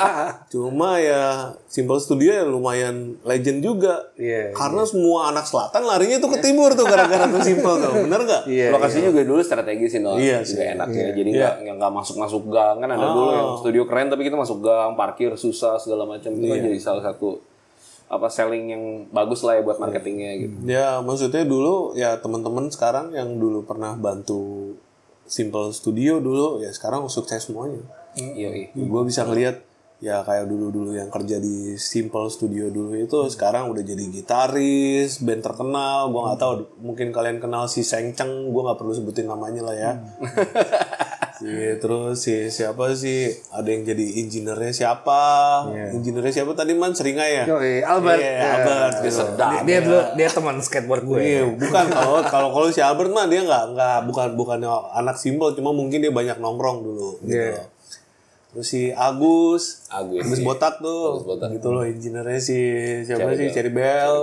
Cuma 0.52 0.98
ya 0.98 1.52
Simple 1.68 2.00
Studio 2.00 2.30
ya 2.32 2.44
lumayan 2.44 3.16
legend 3.24 3.64
juga. 3.64 4.12
Iya, 4.16 4.52
Karena 4.52 4.84
semua 4.84 5.32
anak 5.32 5.48
selatan 5.48 5.84
larinya 5.84 6.20
tuh 6.20 6.30
ke 6.36 6.38
timur 6.44 6.72
tuh 6.76 6.84
gara-gara 6.84 7.24
tuh 7.28 7.42
Simple 7.44 7.76
tuh. 7.80 7.92
Bener 8.04 8.20
gak? 8.24 8.42
Iya. 8.46 8.68
lokasinya 8.72 9.10
juga 9.12 9.22
dulu 9.24 9.40
strategis 9.42 9.90
sih 9.92 10.00
no 10.00 10.16
Iya 10.16 10.42
juga 10.44 10.62
enak 10.76 10.88
ya 10.92 11.08
jadi 11.12 11.30
nggak 11.32 11.54
nggak 11.64 11.74
nggak 11.80 11.92
masuk 11.92 12.16
masuk 12.18 12.42
gang 12.48 12.76
kan 12.80 12.90
ada 12.90 13.06
dulu 13.12 13.30
yang 13.32 13.48
studio 13.58 13.82
keren 13.88 14.08
tapi 14.08 14.22
kita 14.26 14.36
masuk 14.36 14.62
gang 14.62 14.94
parkir 14.94 15.34
susah 15.34 15.76
segala 15.82 16.06
macam 16.06 16.30
itu 16.30 16.46
kan 16.46 16.60
jadi 16.62 16.78
salah 16.78 17.02
satu 17.02 17.42
apa 18.12 18.28
selling 18.28 18.64
yang 18.68 18.84
bagus 19.08 19.40
lah 19.40 19.56
ya 19.56 19.62
buat 19.64 19.80
marketingnya 19.80 20.30
gitu. 20.44 20.54
Ya 20.68 21.00
maksudnya 21.00 21.48
dulu 21.48 21.96
ya 21.96 22.20
teman-teman 22.20 22.68
sekarang 22.68 23.10
yang 23.16 23.40
dulu 23.40 23.64
pernah 23.64 23.96
bantu 23.96 24.76
Simple 25.24 25.72
Studio 25.72 26.20
dulu 26.20 26.60
ya 26.60 26.68
sekarang 26.70 27.08
sukses 27.08 27.48
semuanya. 27.48 27.80
iya 28.14 28.52
iya. 28.52 28.68
Gue 28.76 29.02
bisa 29.08 29.24
ngelihat 29.24 29.64
ya 30.02 30.26
kayak 30.26 30.50
dulu-dulu 30.50 30.98
yang 30.98 31.08
kerja 31.08 31.38
di 31.38 31.78
Simple 31.78 32.26
Studio 32.26 32.68
dulu 32.74 32.98
itu 32.98 33.16
sekarang 33.30 33.70
udah 33.70 33.86
jadi 33.86 34.02
gitaris 34.10 35.22
band 35.22 35.46
terkenal 35.46 36.10
gue 36.10 36.20
nggak 36.26 36.40
tahu 36.42 36.52
mungkin 36.82 37.14
kalian 37.14 37.38
kenal 37.38 37.70
si 37.70 37.86
Seng 37.86 38.10
Cheng 38.18 38.50
gue 38.50 38.62
nggak 38.66 38.82
perlu 38.82 38.90
sebutin 38.98 39.30
namanya 39.30 39.62
lah 39.62 39.76
ya 39.78 39.92
si 41.42 41.52
terus 41.76 42.14
si 42.16 42.34
siapa 42.48 42.94
sih 42.94 43.26
ada 43.50 43.66
yang 43.66 43.82
jadi 43.82 44.22
insinyernya 44.22 44.70
siapa 44.70 45.20
insinyernya 45.90 46.32
siapa 46.32 46.54
tadi 46.54 46.72
man 46.72 46.94
seringai 46.94 47.42
ya 47.42 47.44
Yo, 47.44 47.58
eh, 47.58 47.82
Albert. 47.82 48.22
Iya, 48.22 48.32
Ya. 48.32 48.50
Albert 48.56 48.94
dia 48.98 49.12
sedap 49.12 49.50
Dia 49.62 49.78
dulu 49.82 50.00
dia 50.14 50.28
teman 50.30 50.56
skateboard 50.58 51.02
gue. 51.02 51.18
Iya, 51.18 51.42
bukan 51.50 51.84
kalau 51.90 52.18
kalau 52.24 52.48
kalau 52.50 52.68
si 52.70 52.78
Albert 52.78 53.10
mah 53.10 53.26
dia 53.26 53.42
nggak 53.42 53.64
nggak 53.74 53.98
bukan 54.06 54.28
bukannya 54.32 54.70
anak 54.94 55.18
simbol, 55.18 55.50
cuma 55.52 55.74
mungkin 55.74 55.98
dia 55.98 56.08
banyak 56.08 56.38
nongkrong 56.38 56.78
dulu. 56.80 57.18
Gitu. 57.26 57.34
Iya. 57.34 57.66
Terus 58.52 58.66
si 58.68 58.92
Agus, 58.92 59.88
Agus, 59.88 60.22
Agus 60.22 60.38
iya. 60.38 60.46
botak 60.46 60.74
tuh, 60.78 61.16
Agus 61.16 61.24
botak. 61.26 61.48
gitu 61.50 61.68
loh 61.72 61.82
insinyernya 61.82 62.38
si 62.38 62.58
siapa 63.02 63.32
Cherry 63.32 63.36
sih 63.36 63.46
Bell. 63.48 63.54
Cherry 63.54 63.72
Bell. 63.72 64.16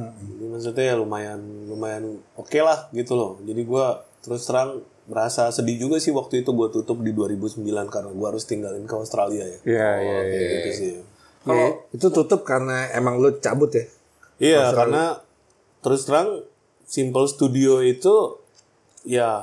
Jadi 0.00 0.44
maksudnya 0.46 0.84
ya 0.86 0.94
lumayan 0.96 1.40
lumayan 1.66 2.04
oke 2.34 2.58
lah 2.60 2.88
gitu 2.90 3.14
loh. 3.14 3.38
Jadi 3.42 3.62
gua 3.64 4.00
terus 4.20 4.44
terang 4.44 4.80
merasa 5.10 5.50
sedih 5.50 5.74
juga 5.76 5.98
sih 5.98 6.14
waktu 6.14 6.40
itu 6.40 6.54
gua 6.54 6.70
tutup 6.70 7.02
di 7.02 7.10
2009 7.10 7.58
karena 7.90 8.10
gua 8.10 8.30
harus 8.30 8.46
tinggalin 8.46 8.86
ke 8.86 8.94
Australia 8.94 9.42
ya. 9.42 9.58
Iya, 9.66 9.90
iya, 9.98 10.18
iya. 10.22 10.48
Gitu 10.54 10.70
sih. 10.72 10.90
Kalau 11.42 11.82
itu 11.90 12.06
tutup 12.08 12.46
karena 12.46 12.94
emang 12.94 13.18
lu 13.18 13.34
cabut 13.36 13.74
ya. 13.74 13.84
Iya, 14.38 14.70
karena 14.70 15.18
terus 15.80 16.06
terang 16.06 16.46
Simple 16.86 17.26
Studio 17.26 17.82
itu 17.82 18.38
ya 19.02 19.42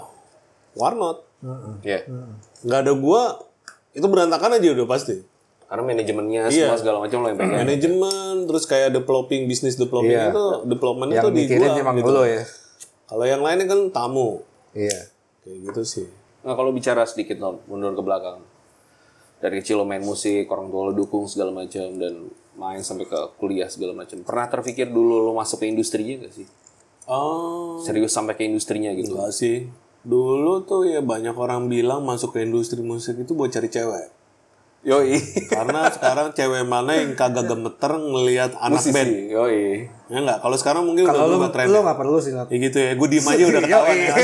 Warnot. 0.74 1.27
Iya. 1.83 2.01
nggak 2.65 2.79
ada 2.81 2.93
gua 2.93 3.38
itu 3.93 4.01
berantakan 4.03 4.57
aja 4.57 4.74
udah 4.74 4.89
pasti 4.89 5.21
karena 5.67 5.83
manajemennya 5.86 6.41
Iya. 6.50 6.74
semua 6.74 6.77
segala 6.81 6.97
macam 6.97 7.21
lo 7.21 7.27
yang 7.29 7.38
manajemen 7.38 8.33
terus 8.50 8.65
kayak 8.65 8.89
developing 8.89 9.45
bisnis 9.45 9.77
developing 9.77 10.17
Iya. 10.17 10.33
itu 10.33 10.45
developmentnya 10.65 11.21
Yang 11.21 11.25
tuh 11.25 11.33
di 11.33 11.41
mikirin 11.45 11.69
gua 11.69 11.77
emang 11.77 11.95
gitu. 12.01 12.09
lu 12.09 12.24
ya. 12.25 12.41
kalau 13.05 13.25
yang 13.25 13.41
lainnya 13.45 13.69
kan 13.69 13.79
tamu 13.93 14.41
Iya. 14.74 14.97
Kayak 15.48 15.60
gitu 15.72 15.84
sih 15.88 16.08
Nah 16.44 16.56
kalau 16.56 16.72
bicara 16.72 17.04
sedikit 17.04 17.44
mundur 17.68 17.92
ke 17.92 18.00
belakang. 18.00 18.39
Dari 19.44 19.60
kecil 19.60 19.84
lo 19.84 19.86
main 19.89 20.00
musik, 20.00 20.48
orang 20.48 20.72
tua 20.72 20.82
lo 20.88 20.94
dukung 20.96 21.27
segala 21.27 21.51
macam 21.51 21.92
dan 22.00 22.32
main 22.56 22.80
sampai 22.80 23.04
ke 23.04 23.20
kuliah 23.36 23.68
segala 23.68 23.92
macam. 23.92 24.24
Pernah 24.24 24.48
terpikir 24.48 24.88
dulu 24.88 25.27
lo 25.27 25.36
masuk 25.36 25.60
ke 25.60 25.68
industrinya 25.68 26.24
gak 26.24 26.32
sih? 26.32 26.48
oh 27.08 27.80
Serius 27.82 28.12
sampai 28.13 28.36
ke 28.36 28.44
industrinya 28.46 28.92
gitu? 28.94 29.16
enggak 29.16 29.34
sih 29.34 29.72
dulu 30.08 30.63
tuh 30.63 30.88
ya 30.88 31.04
banyak 31.04 31.36
orang 31.36 31.68
bilang 31.68 32.04
masuk 32.04 32.36
ke 32.36 32.48
industri 32.48 32.80
musik 32.80 33.18
itu 33.20 33.36
buat 33.36 33.51
cari 33.51 33.68
cewek 33.68 34.08
Yoi. 34.86 35.17
karena 35.50 35.89
sekarang 35.89 36.31
cewek 36.31 36.63
mana 36.63 36.93
yang 36.96 37.17
kagak 37.17 37.50
gemeter 37.50 37.91
ngelihat 37.98 38.53
anak 38.62 38.79
band? 38.88 39.10
Musisi, 39.10 39.34
yoi. 39.34 39.89
ya 40.07 40.17
enggak 40.22 40.39
kalau 40.39 40.55
sekarang 40.55 40.84
mungkin 40.86 41.03
Kalau 41.03 41.17
udah 41.17 41.27
berubah 41.27 41.50
tren 41.51 41.65
lu 41.67 41.79
nggak 41.81 41.98
perlu 41.98 42.17
sih. 42.22 42.31
Ya 42.31 42.46
gitu 42.48 42.77
ya 42.77 42.91
gue 42.96 43.07
diem 43.10 43.25
aja 43.25 43.43
udah 43.43 43.62
ketahuan 43.65 43.98
ya 43.98 44.13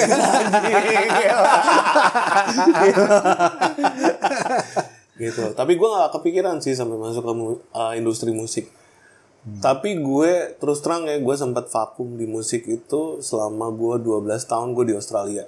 gitu. 5.19 5.43
Tapi 5.53 5.71
gue 5.77 5.89
gak 5.89 6.11
kepikiran 6.19 6.57
sih 6.59 6.73
sampai 6.73 6.97
masuk 6.97 7.23
ke 7.23 7.33
mu- 7.33 7.61
uh, 7.71 7.93
industri 7.93 8.33
musik. 8.33 8.69
Tapi 9.59 9.99
gue 9.99 10.55
terus 10.55 10.79
terang 10.79 11.03
ya 11.03 11.19
gue 11.19 11.35
sempat 11.35 11.67
vakum 11.67 12.15
di 12.15 12.23
musik 12.23 12.63
itu 12.63 13.19
selama 13.19 13.67
gue 13.75 13.99
12 13.99 14.23
tahun 14.47 14.71
gue 14.71 14.85
di 14.87 14.95
Australia. 14.95 15.43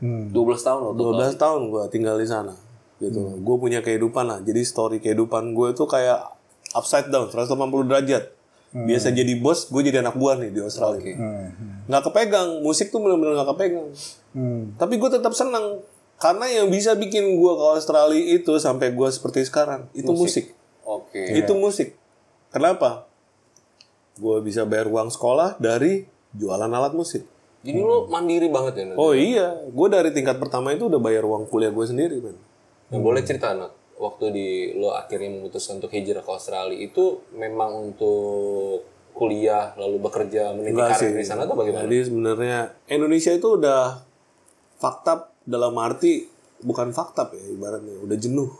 12 0.00 0.32
tahun 0.64 0.80
lo 0.80 0.90
tuh. 0.94 1.12
12 1.12 1.36
tahun 1.36 1.60
gue 1.68 1.82
tinggal 1.92 2.16
di 2.16 2.24
sana 2.24 2.54
gitu. 2.98 3.38
Gue 3.40 3.56
punya 3.58 3.80
kehidupan 3.80 4.26
lah. 4.26 4.38
Jadi 4.42 4.62
story 4.62 4.98
kehidupan 4.98 5.54
gue 5.54 5.74
itu 5.74 5.84
kayak 5.86 6.34
upside 6.74 7.10
down 7.10 7.30
180 7.30 7.54
derajat. 7.86 8.34
Biasa 8.68 9.16
jadi 9.16 9.32
bos 9.40 9.72
gue 9.72 9.80
jadi 9.80 10.04
anak 10.04 10.20
buah 10.20 10.36
nih 10.36 10.52
di 10.52 10.60
Australia. 10.60 11.00
Nggak 11.88 12.02
kepegang. 12.12 12.60
Musik 12.60 12.92
tuh 12.92 13.00
benar-benar 13.00 13.40
nggak 13.40 13.50
kepegang. 13.56 13.88
Tapi 14.76 14.94
gue 15.00 15.10
tetap 15.10 15.32
senang. 15.32 15.80
Karena 16.18 16.50
yang 16.50 16.66
bisa 16.66 16.98
bikin 16.98 17.38
gue 17.38 17.52
ke 17.54 17.64
Australia 17.78 18.18
itu 18.18 18.58
sampai 18.58 18.90
gue 18.90 19.08
seperti 19.14 19.46
sekarang 19.46 19.86
itu 19.94 20.10
musik, 20.10 20.50
Oke. 20.82 21.30
itu 21.30 21.54
musik. 21.54 21.94
Kenapa? 22.50 23.06
Gue 24.18 24.42
bisa 24.42 24.66
bayar 24.66 24.90
uang 24.90 25.14
sekolah 25.14 25.62
dari 25.62 26.10
jualan 26.34 26.66
alat 26.66 26.90
musik. 26.90 27.22
Jadi 27.62 27.78
lo 27.78 28.10
mandiri 28.10 28.50
banget 28.50 28.82
ya? 28.82 28.84
Oh 28.98 29.14
iya. 29.14 29.62
Gue 29.70 29.86
dari 29.94 30.10
tingkat 30.10 30.42
pertama 30.42 30.74
itu 30.74 30.90
udah 30.90 30.98
bayar 30.98 31.22
uang 31.22 31.46
kuliah 31.46 31.70
gue 31.70 31.86
sendiri 31.86 32.18
man. 32.18 32.34
Yang 32.88 33.02
boleh 33.04 33.22
cerita 33.24 33.52
Nat, 33.52 33.72
waktu 34.00 34.24
di 34.32 34.48
lo 34.78 34.96
akhirnya 34.96 35.28
memutuskan 35.28 35.82
untuk 35.82 35.92
hijrah 35.92 36.24
ke 36.24 36.30
Australia 36.30 36.78
itu 36.78 37.20
memang 37.36 37.92
untuk 37.92 38.86
kuliah 39.12 39.74
lalu 39.74 39.98
bekerja 39.98 40.54
meniti 40.54 40.78
karir 40.78 41.10
sih. 41.10 41.18
di 41.18 41.26
sana 41.26 41.44
atau 41.44 41.58
bagaimana? 41.58 41.84
Jadi 41.90 41.98
sebenarnya 42.06 42.58
Indonesia 42.86 43.34
itu 43.34 43.48
udah 43.58 43.98
fakta 44.78 45.34
dalam 45.42 45.74
arti 45.74 46.30
bukan 46.62 46.94
fakta 46.94 47.26
ya 47.34 47.44
ibaratnya 47.50 47.98
udah 47.98 48.16
jenuh. 48.16 48.50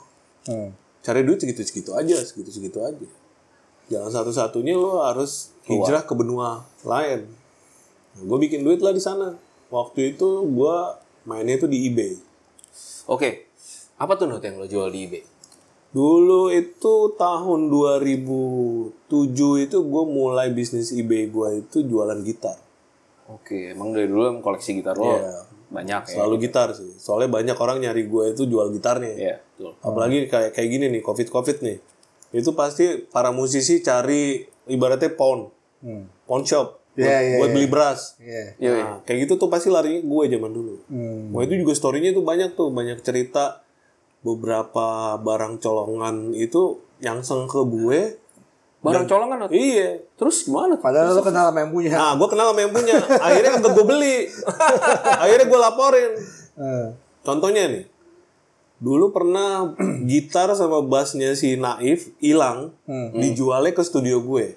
Hmm. 0.50 0.75
Cari 0.99 1.23
duit 1.23 1.38
segitu-segitu 1.38 1.94
aja, 1.94 2.18
segitu-segitu 2.18 2.82
aja. 2.82 3.08
Jalan 3.88 4.11
satu-satunya 4.12 4.76
lo 4.76 5.00
harus 5.00 5.54
hijrah 5.64 6.04
ke 6.04 6.12
benua 6.12 6.66
lain. 6.85 7.25
gue 8.18 8.38
bikin 8.42 8.66
duit 8.66 8.82
lah 8.82 8.90
di 8.90 9.00
sana. 9.00 9.38
Waktu 9.70 10.18
itu 10.18 10.42
gue 10.42 10.76
mainnya 11.23 11.54
itu 11.54 11.70
di 11.70 11.87
eBay. 11.87 12.18
Oke. 13.06 13.48
Apa 13.99 14.14
tuh 14.14 14.31
not 14.31 14.43
yang 14.43 14.62
lo 14.62 14.67
jual 14.71 14.88
di 14.95 15.11
eBay? 15.11 15.23
Dulu 15.88 16.52
itu 16.52 16.95
tahun 17.17 17.73
2007 17.73 19.64
itu 19.64 19.78
gue 19.81 20.05
mulai 20.07 20.52
bisnis 20.52 20.95
eBay 20.95 21.26
gue 21.26 21.64
itu 21.67 21.83
jualan 21.83 22.21
gitar. 22.23 22.61
Oke, 23.28 23.73
emang 23.73 23.93
dari 23.93 24.07
dulu 24.09 24.38
emang 24.38 24.45
koleksi 24.45 24.78
gitar 24.78 24.97
lo 24.97 25.19
Iya. 25.19 25.45
banyak 25.69 26.02
ya? 26.09 26.14
Selalu 26.17 26.35
gitar 26.49 26.73
sih. 26.73 26.97
Soalnya 26.97 27.28
banyak 27.28 27.57
orang 27.57 27.81
nyari 27.83 28.07
gue 28.07 28.25
itu 28.33 28.47
jual 28.47 28.71
gitarnya. 28.73 29.12
Iya, 29.17 29.37
betul. 29.40 29.73
Apalagi 29.85 30.28
kayak 30.28 30.57
kayak 30.57 30.69
gini 30.71 30.87
nih, 30.88 31.02
covid-covid 31.05 31.57
nih. 31.61 31.76
Itu 32.33 32.52
pasti 32.52 33.05
para 33.09 33.33
musisi 33.33 33.81
cari 33.81 34.45
ibaratnya 34.69 35.12
pawn. 35.12 35.49
Pawn 36.25 36.43
shop. 36.45 36.81
Buat, 36.99 37.05
Iya, 37.05 37.19
iya, 37.23 37.37
buat 37.38 37.50
beli 37.55 37.69
beras. 37.71 38.00
Iya. 38.19 38.45
Iya, 38.59 38.71
iya. 38.75 38.85
Nah, 38.85 38.99
kayak 39.07 39.19
gitu 39.28 39.38
tuh 39.38 39.49
pasti 39.49 39.69
larinya 39.69 40.02
gue 40.02 40.25
zaman 40.28 40.50
dulu. 40.52 40.75
Wah 41.33 41.43
itu 41.45 41.55
juga 41.57 41.73
storynya 41.73 42.12
tuh 42.12 42.25
banyak 42.25 42.57
tuh, 42.57 42.69
banyak 42.73 43.00
cerita 43.00 43.61
beberapa 44.22 45.16
barang 45.18 45.62
colongan 45.62 46.34
itu 46.34 46.82
yang 46.98 47.22
seng 47.22 47.46
ke 47.46 47.62
gue. 47.62 48.00
Barang 48.78 49.10
colongan 49.10 49.46
Not? 49.46 49.50
Iya. 49.50 50.02
Terus 50.14 50.46
gimana? 50.46 50.78
Padahal 50.78 51.18
lo 51.18 51.22
kenal 51.22 51.50
sama 51.50 51.66
yang 51.66 51.72
punya. 51.75 51.90
Nah, 51.98 52.12
gue 52.14 52.28
kenal 52.30 52.46
sama 52.54 52.60
yang 52.62 52.75
punya. 52.75 52.94
Akhirnya 52.98 53.50
kagak 53.58 53.72
gue 53.75 53.87
beli. 53.87 54.16
Akhirnya 55.22 55.46
gue 55.50 55.60
laporin. 55.60 56.10
Eh. 56.58 56.88
Contohnya 57.26 57.62
nih, 57.66 57.84
dulu 58.78 59.10
pernah 59.10 59.75
gitar 60.06 60.54
sama 60.54 60.78
bassnya 60.87 61.34
si 61.34 61.58
Naif 61.58 62.14
hilang, 62.22 62.70
dijualnya 63.18 63.75
ke 63.75 63.82
studio 63.82 64.22
gue. 64.22 64.54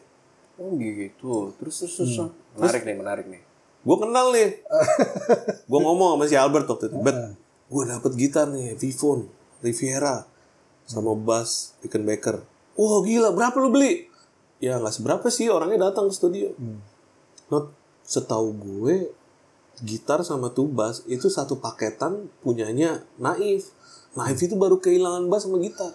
Oh 0.61 0.77
gitu. 0.77 1.57
Terus 1.57 1.75
terus 1.81 1.93
terus. 1.97 2.15
Menarik 2.53 2.81
nih, 2.85 2.95
menarik 2.95 3.25
nih. 3.25 3.41
Gue 3.81 3.97
kenal 3.97 4.29
nih. 4.29 4.61
gue 5.69 5.79
ngomong 5.81 6.21
sama 6.21 6.25
si 6.29 6.37
Albert 6.37 6.69
waktu 6.69 6.93
itu. 6.93 6.97
Bet, 7.01 7.17
gue 7.73 7.83
dapet 7.89 8.11
gitar 8.13 8.45
nih, 8.53 8.77
Vivon, 8.77 9.25
Riviera. 9.61 10.27
Sama 10.85 11.15
bass, 11.15 11.77
Rickenbacker. 11.85 12.43
Wah 12.75 12.99
gila, 13.05 13.31
berapa 13.31 13.55
lu 13.61 13.69
beli? 13.71 14.09
Ya 14.61 14.77
nggak 14.77 14.93
seberapa 14.93 15.27
sih, 15.31 15.49
orangnya 15.49 15.89
datang 15.89 16.09
ke 16.09 16.13
studio. 16.13 16.53
Not, 17.49 17.73
setahu 18.05 18.53
gue, 18.57 19.09
gitar 19.81 20.21
sama 20.21 20.53
tuh 20.53 20.69
bass 20.69 21.01
itu 21.09 21.31
satu 21.31 21.57
paketan 21.57 22.29
punyanya 22.45 23.01
Naif. 23.17 23.73
Naif 24.13 24.37
itu 24.43 24.53
baru 24.59 24.77
kehilangan 24.77 25.31
bass 25.31 25.49
sama 25.49 25.57
gitar. 25.57 25.93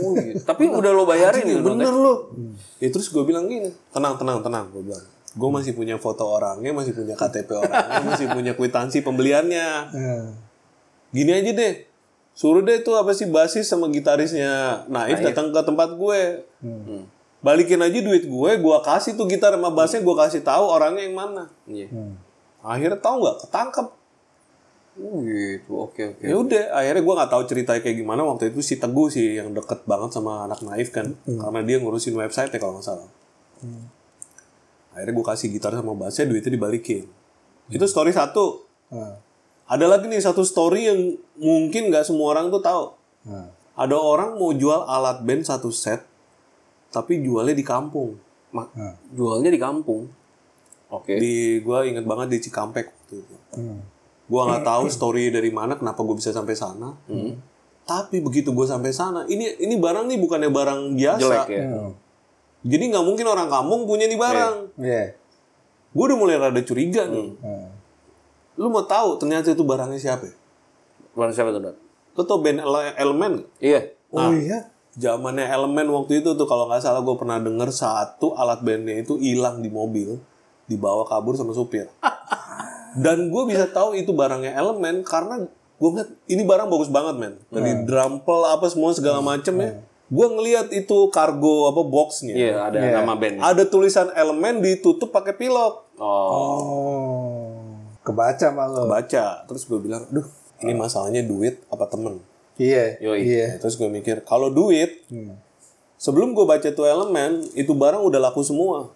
Oh 0.00 0.16
gitu. 0.16 0.40
Tapi 0.44 0.70
udah 0.70 0.92
lo 0.94 1.04
bayarin 1.04 1.44
ya? 1.44 1.58
Bener 1.60 1.92
lo. 1.92 2.32
Ya 2.80 2.88
terus 2.88 3.10
gue 3.10 3.20
bilang 3.26 3.50
gini, 3.50 3.68
tenang, 3.92 4.16
tenang, 4.16 4.40
tenang. 4.40 4.70
Gue 4.72 4.82
bilang, 4.86 5.04
gue 5.34 5.50
masih 5.50 5.72
punya 5.76 5.98
foto 5.98 6.24
orangnya, 6.24 6.70
masih 6.72 6.94
punya 6.94 7.18
KTP 7.18 7.50
orangnya, 7.52 8.00
masih 8.06 8.26
punya 8.30 8.52
kwitansi 8.54 9.02
pembeliannya. 9.02 9.68
Eh. 9.92 10.26
Gini 11.14 11.30
aja 11.34 11.50
deh, 11.52 11.74
suruh 12.34 12.60
deh 12.66 12.82
tuh 12.82 12.98
apa 12.98 13.14
sih 13.14 13.30
basis 13.30 13.70
sama 13.70 13.86
gitarisnya 13.88 14.82
Naif 14.90 15.22
datang 15.22 15.54
ke 15.54 15.60
tempat 15.62 15.94
gue. 15.94 16.42
Balikin 17.44 17.78
aja 17.84 18.00
duit 18.00 18.24
gue, 18.24 18.50
gue 18.56 18.76
kasih 18.82 19.14
tuh 19.20 19.28
gitar 19.28 19.52
sama 19.52 19.68
bassnya, 19.68 20.00
gue 20.00 20.16
kasih 20.16 20.40
tahu 20.40 20.64
orangnya 20.64 21.04
yang 21.04 21.16
mana. 21.16 21.44
Iya. 21.68 21.92
Akhirnya 22.64 22.96
tahu 22.96 23.20
nggak 23.20 23.36
ketangkep. 23.44 23.86
Oh 24.94 25.20
gitu. 25.26 25.70
Oke 25.76 26.02
oke. 26.16 26.24
Ya 26.24 26.34
udah, 26.40 26.64
akhirnya 26.72 27.02
gue 27.04 27.14
nggak 27.20 27.30
tahu 27.30 27.42
ceritanya 27.44 27.80
kayak 27.84 27.96
gimana 28.00 28.24
waktu 28.24 28.48
itu 28.48 28.64
si 28.64 28.80
Teguh 28.80 29.12
sih 29.12 29.36
yang 29.36 29.52
deket 29.52 29.84
banget 29.84 30.16
sama 30.16 30.48
anak 30.48 30.64
Naif 30.64 30.88
kan, 30.88 31.12
karena 31.28 31.60
dia 31.60 31.76
ngurusin 31.84 32.16
website 32.16 32.48
ya 32.48 32.56
kalau 32.56 32.80
nggak 32.80 32.86
salah. 32.88 33.10
Akhirnya 34.96 35.12
gue 35.12 35.26
kasih 35.26 35.52
gitar 35.52 35.76
sama 35.76 35.92
bassnya, 35.92 36.24
duitnya 36.24 36.48
dibalikin. 36.48 37.04
Itu 37.68 37.84
story 37.84 38.16
satu. 38.16 38.64
Eh. 38.88 39.14
Ada 39.64 39.88
lagi 39.88 40.06
nih 40.06 40.20
satu 40.20 40.44
story 40.44 40.80
yang 40.84 41.00
mungkin 41.34 41.88
nggak 41.88 42.04
semua 42.04 42.32
orang 42.32 42.48
tuh 42.48 42.60
tahu. 42.60 42.84
Eh. 43.26 43.48
Ada 43.74 43.96
orang 43.96 44.36
mau 44.36 44.52
jual 44.52 44.84
alat 44.84 45.20
band 45.20 45.42
satu 45.42 45.68
set, 45.68 46.04
tapi 46.88 47.18
jualnya 47.18 47.52
di 47.52 47.64
kampung. 47.64 48.14
Ma- 48.50 48.70
Jualnya 49.10 49.50
di 49.50 49.58
kampung. 49.58 50.06
Oke. 50.86 51.18
Di 51.18 51.34
gue 51.58 51.78
inget 51.84 52.04
banget 52.04 52.30
di 52.30 52.38
Cikampek 52.40 52.86
waktu 52.86 53.14
itu. 53.18 53.34
Gue 54.24 54.40
nggak 54.40 54.62
tahu 54.62 54.84
story 54.88 55.28
dari 55.28 55.50
mana, 55.50 55.74
kenapa 55.74 56.00
gue 56.00 56.14
bisa 56.14 56.30
sampai 56.30 56.54
sana. 56.54 56.94
Tapi 57.84 58.22
begitu 58.22 58.48
gue 58.48 58.64
sampai 58.64 58.94
sana, 58.94 59.26
ini 59.26 59.58
ini 59.58 59.74
barang 59.74 60.06
nih 60.06 60.16
bukannya 60.16 60.48
barang 60.48 60.80
biasa. 60.94 61.20
Jelek 61.20 61.48
ya. 61.50 61.64
Jadi 62.64 62.84
nggak 62.88 63.04
mungkin 63.04 63.26
orang 63.26 63.48
kampung 63.48 63.84
punya 63.84 64.06
nih 64.06 64.16
barang. 64.16 64.54
Iya. 64.78 65.04
Gue 65.90 66.04
udah 66.06 66.16
mulai 66.16 66.36
rada 66.38 66.60
curiga 66.60 67.04
nih. 67.04 67.28
Eh. 67.42 67.66
Lu 68.54 68.70
mau 68.70 68.86
tahu 68.86 69.18
ternyata 69.18 69.50
itu 69.50 69.62
barangnya 69.62 69.98
siapa? 69.98 70.30
ya? 70.30 70.34
Bukan 71.14 71.30
siapa 71.30 71.50
tuh 71.50 71.62
Dot? 71.62 71.76
Lu 72.14 72.22
tau 72.22 72.38
band 72.38 72.62
Ele- 72.62 72.94
Elemen? 72.96 73.34
Iya. 73.58 73.90
Oh 74.14 74.30
iya. 74.30 74.70
Zamannya 74.94 75.50
Elemen 75.50 75.90
waktu 75.90 76.22
itu 76.22 76.38
tuh 76.38 76.46
kalau 76.46 76.70
nggak 76.70 76.78
salah 76.78 77.02
gue 77.02 77.14
pernah 77.18 77.42
denger 77.42 77.70
satu 77.74 78.38
alat 78.38 78.62
bandnya 78.62 79.02
itu 79.02 79.18
hilang 79.18 79.58
di 79.58 79.66
mobil, 79.66 80.22
dibawa 80.70 81.02
kabur 81.02 81.34
sama 81.34 81.50
supir. 81.50 81.90
Dan 83.02 83.26
gue 83.26 83.42
bisa 83.44 83.66
tahu 83.66 83.98
itu 83.98 84.14
barangnya 84.14 84.54
Elemen 84.54 85.02
karena 85.02 85.50
gue 85.74 85.88
ngeliat 85.90 86.10
ini 86.30 86.42
barang 86.46 86.68
bagus 86.70 86.90
banget 86.94 87.14
men. 87.18 87.34
Dari 87.50 87.82
drumpel 87.82 88.40
apa 88.46 88.70
semua 88.70 88.94
segala 88.94 89.18
macem 89.18 89.58
ya. 89.58 89.82
Gue 90.06 90.26
ngeliat 90.30 90.70
itu 90.70 91.10
kargo 91.10 91.66
apa 91.66 91.82
boxnya. 91.82 92.38
Iya, 92.38 92.70
ada 92.70 92.78
nama 93.02 93.18
band. 93.18 93.42
Ada 93.42 93.66
tulisan 93.66 94.14
Elemen 94.14 94.62
ditutup 94.62 95.10
pakai 95.10 95.34
pilok. 95.34 95.90
Oh. 95.98 96.06
Oh. 96.06 97.53
Kebaca 98.04 98.46
malu. 98.52 98.86
Baca. 98.86 99.48
Terus 99.48 99.64
gue 99.64 99.80
bilang, 99.80 100.04
aduh 100.06 100.28
ini 100.60 100.76
masalahnya 100.76 101.24
duit 101.24 101.64
apa 101.72 101.88
temen. 101.88 102.20
Iya. 102.60 103.00
Yoi. 103.00 103.20
Iya. 103.24 103.48
Terus 103.58 103.80
gue 103.80 103.88
mikir, 103.88 104.20
kalau 104.28 104.52
duit, 104.52 105.08
sebelum 105.96 106.36
gue 106.36 106.44
baca 106.44 106.68
tuh 106.68 106.86
elemen, 106.86 107.48
itu 107.56 107.72
barang 107.72 108.04
udah 108.04 108.20
laku 108.30 108.44
semua. 108.44 108.92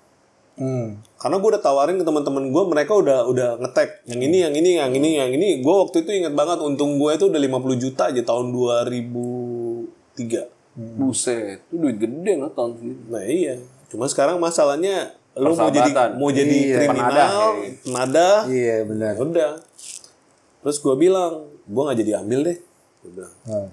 Hmm. 0.59 0.99
Karena 1.23 1.39
gue 1.39 1.49
udah 1.55 1.63
tawarin 1.63 2.03
ke 2.03 2.05
teman-teman 2.05 2.51
gue, 2.51 2.65
mereka 2.67 2.99
udah 2.99 3.31
udah 3.31 3.63
ngetek 3.63 4.03
yang 4.11 4.21
ini, 4.21 4.43
yang 4.43 4.55
ini, 4.59 4.71
yang 4.83 4.91
ini, 4.91 5.15
yang 5.17 5.31
ini. 5.31 5.63
Gue 5.63 5.87
waktu 5.87 6.03
itu 6.03 6.11
inget 6.11 6.35
banget, 6.35 6.59
untung 6.59 6.99
gue 6.99 7.15
itu 7.15 7.31
udah 7.31 7.39
50 7.39 7.79
juta 7.79 8.11
aja 8.11 8.23
tahun 8.27 8.51
2003. 8.51 10.51
Buset. 10.99 11.63
Itu 11.71 11.79
duit 11.79 12.03
gede 12.03 12.43
nggak 12.43 12.59
tahun 12.59 12.75
segitu. 12.79 13.03
Nah 13.07 13.23
iya, 13.27 13.59
cuma 13.91 14.07
sekarang 14.11 14.43
masalahnya 14.43 15.15
lu 15.39 15.55
mau 15.55 15.71
jadi 15.71 15.91
mau 16.15 16.29
jadi 16.29 16.59
Iya. 16.67 16.77
kriminal, 16.83 17.39
nada, 17.89 18.31
Iya 18.45 18.77
benar. 18.85 19.13
ya 19.15 19.23
udah. 19.23 19.53
Terus 20.59 20.77
gue 20.79 20.95
bilang, 20.95 21.33
gue 21.65 21.83
nggak 21.83 21.99
jadi 21.99 22.13
ambil 22.19 22.41
deh. 22.45 22.59
Gue 23.01 23.11
bilang, 23.15 23.35
Hmm. 23.45 23.69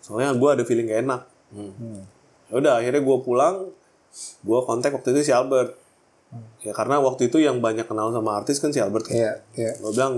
soalnya 0.00 0.30
gue 0.32 0.48
ada 0.48 0.62
feeling 0.62 0.86
gak 0.86 1.02
enak. 1.02 1.22
Ya 2.46 2.54
udah 2.56 2.72
akhirnya 2.78 3.00
gue 3.00 3.18
pulang, 3.20 3.56
gue 4.40 4.58
kontak 4.64 4.90
waktu 4.90 5.10
itu 5.12 5.26
si 5.26 5.32
Albert. 5.32 5.74
Ya 6.62 6.70
karena 6.70 6.98
waktu 6.98 7.26
itu 7.26 7.38
yang 7.38 7.58
banyak 7.58 7.84
kenal 7.84 8.10
sama 8.10 8.38
artis 8.38 8.58
kan 8.58 8.70
si 8.70 8.78
Albert 8.78 9.06
kan. 9.06 9.14
Iya. 9.14 9.32
Iya. 9.52 9.72
Gue 9.78 9.90
bilang 9.90 10.14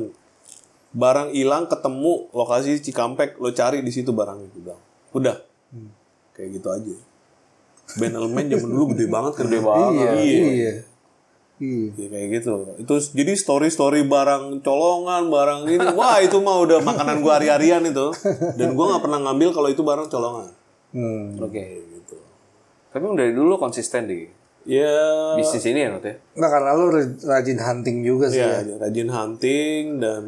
barang 0.93 1.33
hilang 1.33 1.65
ketemu 1.67 2.29
lokasi 2.31 2.77
Cikampek 2.79 3.41
lo 3.41 3.49
cari 3.51 3.81
di 3.81 3.89
situ 3.89 4.13
barangnya 4.13 4.49
gue 4.49 4.61
bilang. 4.61 4.83
Udah. 5.13 5.37
Kayak 6.33 6.61
gitu 6.61 6.69
aja. 6.69 6.95
Band 7.99 8.15
elemen 8.17 8.45
zaman 8.49 8.69
dulu 8.71 8.85
gede 8.97 9.07
banget 9.09 9.33
kan. 9.37 9.45
Gede 9.49 9.59
Iya. 9.61 9.91
Iya. 9.93 10.11
Iya. 10.21 10.73
Iya. 11.63 11.95
Ya, 11.95 12.07
kayak 12.11 12.29
gitu. 12.43 12.53
Itu 12.83 12.95
jadi 13.15 13.33
story-story 13.39 14.03
barang 14.11 14.67
colongan, 14.67 15.31
barang 15.31 15.61
ini. 15.71 15.87
Wah, 15.95 16.19
itu 16.19 16.43
mah 16.43 16.59
udah 16.59 16.83
makanan 16.83 17.23
gua 17.23 17.39
hari-harian 17.39 17.87
itu. 17.87 18.11
Dan 18.59 18.75
gua 18.75 18.97
nggak 18.97 19.03
pernah 19.07 19.19
ngambil 19.31 19.55
kalau 19.55 19.69
itu 19.71 19.83
barang 19.87 20.11
colongan. 20.11 20.51
Hmm. 20.91 21.39
Oke. 21.39 21.63
Kayak 21.63 21.85
gitu. 22.03 22.17
Tapi 22.91 23.05
dari 23.15 23.33
dulu 23.33 23.57
konsisten 23.57 24.11
di 24.11 24.43
Ya, 24.63 25.35
bisnis 25.35 25.67
ini 25.67 25.83
ya 25.83 25.91
Not 25.91 26.07
ya? 26.07 26.15
Nah 26.39 26.47
karena 26.47 26.71
lu 26.79 26.87
rajin 27.27 27.59
hunting 27.59 28.07
juga 28.07 28.31
sih. 28.31 28.39
ya 28.39 28.63
ya. 28.63 28.79
rajin 28.79 29.11
hunting 29.11 29.99
dan 29.99 30.23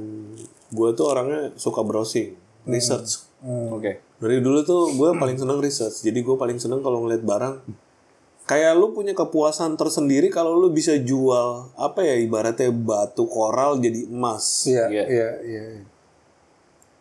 gua 0.75 0.91
tuh 0.91 1.07
orangnya 1.15 1.55
suka 1.55 1.87
browsing, 1.87 2.35
research. 2.67 3.31
Oke. 3.47 4.03
Dari 4.19 4.39
dulu 4.41 4.61
tuh 4.63 4.95
gue 4.95 5.11
paling 5.19 5.39
seneng 5.39 5.59
research. 5.59 6.03
Jadi 6.07 6.23
gue 6.23 6.37
paling 6.39 6.59
seneng 6.59 6.81
kalau 6.81 7.05
ngeliat 7.05 7.23
barang. 7.23 7.55
Kayak 8.45 8.77
lu 8.77 8.93
punya 8.93 9.17
kepuasan 9.17 9.81
tersendiri 9.81 10.29
kalau 10.29 10.53
lu 10.53 10.69
bisa 10.69 10.93
jual 11.01 11.73
apa 11.81 12.05
ya 12.05 12.21
ibaratnya 12.21 12.69
batu 12.69 13.25
koral 13.25 13.81
jadi 13.81 14.05
emas. 14.05 14.69
Iya. 14.69 14.85
Iya. 14.93 15.05
Iya. 15.09 15.29
Iya. 15.41 15.63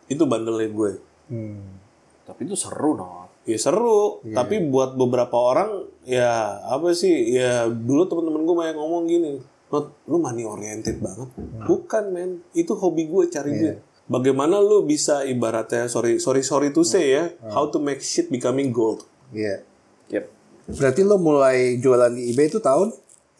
Itu 0.07 0.23
bandelnya 0.23 0.71
gue. 0.71 0.91
Hmm. 1.27 1.79
Tapi 2.23 2.47
itu 2.47 2.55
seru 2.55 2.95
Not. 2.95 3.43
Ya 3.43 3.59
seru, 3.59 4.23
tapi 4.31 4.63
buat 4.71 4.95
beberapa 4.95 5.35
orang 5.35 5.83
ya 6.07 6.63
apa 6.63 6.95
sih? 6.95 7.35
Ya 7.35 7.67
dulu 7.67 8.07
temen-temen 8.07 8.47
gue 8.47 8.55
banyak 8.55 8.75
ngomong 8.79 9.03
gini, 9.03 9.35
Not, 9.67 9.91
lu 10.07 10.15
money 10.15 10.47
oriented 10.47 11.03
banget. 11.03 11.27
Bukan 11.67 12.15
men, 12.15 12.39
itu 12.55 12.71
hobi 12.71 13.03
gue 13.11 13.27
cari 13.27 13.51
duit. 13.51 13.83
Bagaimana 14.05 14.57
lu 14.57 14.83
bisa 14.83 15.23
ibaratnya 15.23 15.87
sorry 15.87 16.17
sorry 16.17 16.41
sorry 16.41 16.69
to 16.69 16.83
say 16.83 17.13
ya, 17.13 17.23
how 17.49 17.65
to 17.65 17.77
make 17.77 17.99
shit 17.99 18.27
becoming 18.27 18.69
gold. 18.69 19.07
Iya. 19.29 19.63
Yep. 20.09 20.25
Berarti 20.73 21.01
lo 21.01 21.15
mulai 21.17 21.75
jualan 21.77 22.09
di 22.09 22.29
eBay 22.29 22.47
itu 22.47 22.59
tahun 22.59 22.91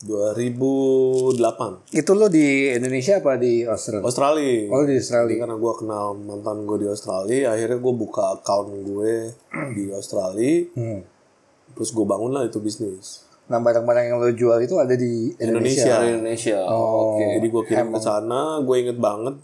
2008 0.04 1.40
Itu 1.94 2.12
lo 2.12 2.28
di 2.28 2.44
Indonesia 2.70 3.20
apa 3.20 3.36
di 3.36 3.64
Australia? 3.64 4.04
Australia 4.04 4.68
Oh 4.68 4.84
di 4.84 4.96
Australia. 4.98 5.38
karena 5.38 5.56
gue 5.56 5.74
kenal 5.78 6.06
mantan 6.14 6.64
gue 6.64 6.78
di 6.78 6.88
Australia 6.88 7.52
akhirnya 7.52 7.80
gue 7.80 7.94
buka 7.94 8.36
account 8.36 8.70
gue 8.84 9.32
di 9.72 9.88
Australia 9.90 10.68
Hmm. 10.74 11.00
terus 11.72 11.90
gue 11.90 12.04
bangun 12.04 12.32
lah 12.32 12.44
itu 12.44 12.60
bisnis 12.60 13.24
Nah 13.44 13.60
barang-barang 13.60 14.06
yang 14.06 14.18
lo 14.18 14.32
jual 14.32 14.56
itu 14.58 14.76
ada 14.76 14.92
di 14.92 15.32
Indonesia. 15.38 15.84
Indonesia 15.84 15.96
Indonesia. 16.10 16.58
Oh. 16.66 17.16
Oke. 17.16 17.26
jadi 17.36 17.48
gue 17.50 17.64
kirim 17.66 17.88
ke 17.90 18.00
sana 18.00 18.42
gue 18.60 18.76
inget 18.78 18.98
banget 18.98 19.36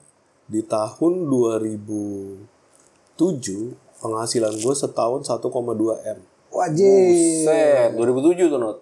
di 0.49 0.61
tahun 0.61 1.29
2007 1.29 2.41
penghasilan 3.99 4.53
gue 4.55 4.73
setahun 4.73 5.21
1,2 5.23 5.45
m 6.07 6.19
Wajib. 6.49 7.45
Set, 7.45 7.93
2007 7.93 8.49
tuh 8.49 8.57
Not. 8.57 8.77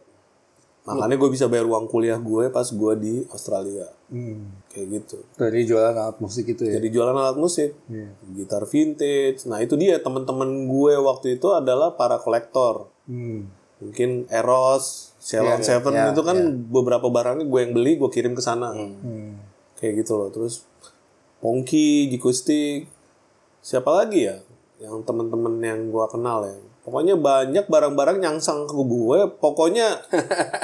makanya 0.87 1.19
gue 1.19 1.29
bisa 1.29 1.45
bayar 1.45 1.67
uang 1.67 1.83
kuliah 1.85 2.15
gue 2.15 2.47
pas 2.47 2.63
gue 2.63 2.93
di 2.97 3.15
Australia 3.29 3.91
Hmm. 4.07 4.63
kayak 4.71 4.87
gitu 4.93 5.19
Dari 5.35 5.67
jualan 5.67 5.91
alat 5.91 6.15
musik 6.17 6.47
itu 6.47 6.63
ya. 6.63 6.79
jadi 6.79 6.87
jualan 6.87 7.11
alat 7.11 7.35
musik 7.35 7.75
Iya. 7.85 8.07
gitar 8.33 8.63
vintage 8.63 9.43
nah 9.43 9.59
itu 9.59 9.75
dia 9.75 9.99
teman-teman 9.99 10.47
gue 10.63 10.93
waktu 10.95 11.35
itu 11.35 11.51
adalah 11.51 11.91
para 11.91 12.15
kolektor 12.17 12.87
Hmm. 13.03 13.51
mungkin 13.77 14.31
Eros, 14.31 15.11
Ceylon 15.19 15.59
Iya, 15.59 15.67
Seven 15.75 15.91
iya, 15.91 16.07
itu 16.09 16.23
kan 16.23 16.39
beberapa 16.65 17.03
barangnya 17.05 17.43
gue 17.43 17.59
yang 17.59 17.73
beli 17.73 17.99
gue 17.99 18.07
kirim 18.07 18.31
ke 18.31 18.39
sana 18.39 18.71
Hmm. 18.71 19.43
kayak 19.75 20.01
gitu 20.01 20.15
loh 20.15 20.31
terus 20.31 20.63
Pongki, 21.37 22.09
Jikustik 22.09 22.89
siapa 23.61 23.91
lagi 23.91 24.25
ya 24.25 24.37
yang 24.77 25.01
teman-teman 25.03 25.57
yang 25.59 25.89
gue 25.89 26.05
kenal 26.07 26.45
ya 26.45 26.55
pokoknya 26.85 27.19
banyak 27.19 27.65
barang-barang 27.67 28.23
nyangsang 28.23 28.63
ke 28.63 28.73
gue 28.73 29.19
pokoknya 29.41 29.99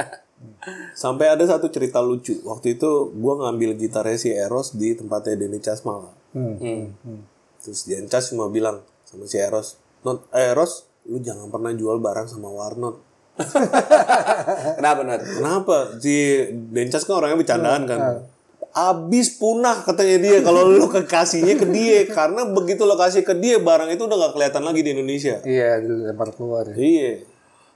sampai 1.04 1.34
ada 1.34 1.44
satu 1.44 1.68
cerita 1.68 2.00
lucu 2.00 2.40
waktu 2.48 2.80
itu 2.80 3.12
gue 3.12 3.34
ngambil 3.44 3.76
gitarnya 3.76 4.16
si 4.16 4.30
Eros 4.32 4.78
di 4.78 4.96
tempatnya 4.96 5.36
Denny 5.36 5.60
Casmal 5.60 6.14
Hmm. 6.34 6.58
Hmm. 6.58 7.22
terus 7.62 7.86
Denny 7.86 8.10
Cas 8.10 8.34
cuma 8.34 8.50
bilang 8.50 8.82
sama 9.06 9.30
si 9.30 9.38
Eros 9.38 9.78
Not, 10.02 10.26
eh, 10.34 10.50
Eros 10.50 10.90
lu 11.06 11.22
jangan 11.22 11.52
pernah 11.54 11.70
jual 11.76 12.02
barang 12.02 12.26
sama 12.26 12.50
Warnot 12.50 12.98
Kenapa 14.78 15.02
Not? 15.02 15.22
Kenapa? 15.26 15.78
Si 15.98 16.38
Dencas 16.70 17.02
kan 17.02 17.18
orangnya 17.18 17.42
bercandaan 17.42 17.82
kan. 17.90 18.00
Abis 18.74 19.38
punah 19.38 19.86
katanya 19.86 20.18
dia 20.18 20.38
kalau 20.42 20.66
lu 20.74 20.90
ke 20.90 21.06
kasihnya 21.06 21.62
ke 21.62 21.70
dia 21.70 22.10
karena 22.10 22.50
begitu 22.50 22.90
lo 22.90 22.98
kasih 22.98 23.22
ke 23.22 23.38
dia 23.38 23.62
barang 23.62 23.94
itu 23.94 24.10
udah 24.10 24.18
gak 24.18 24.34
kelihatan 24.34 24.66
lagi 24.66 24.82
di 24.82 24.90
Indonesia. 24.98 25.38
Iya, 25.46 25.78
dilempar 25.78 26.34
keluar 26.34 26.66
ya. 26.70 26.76
Iya. 26.76 27.14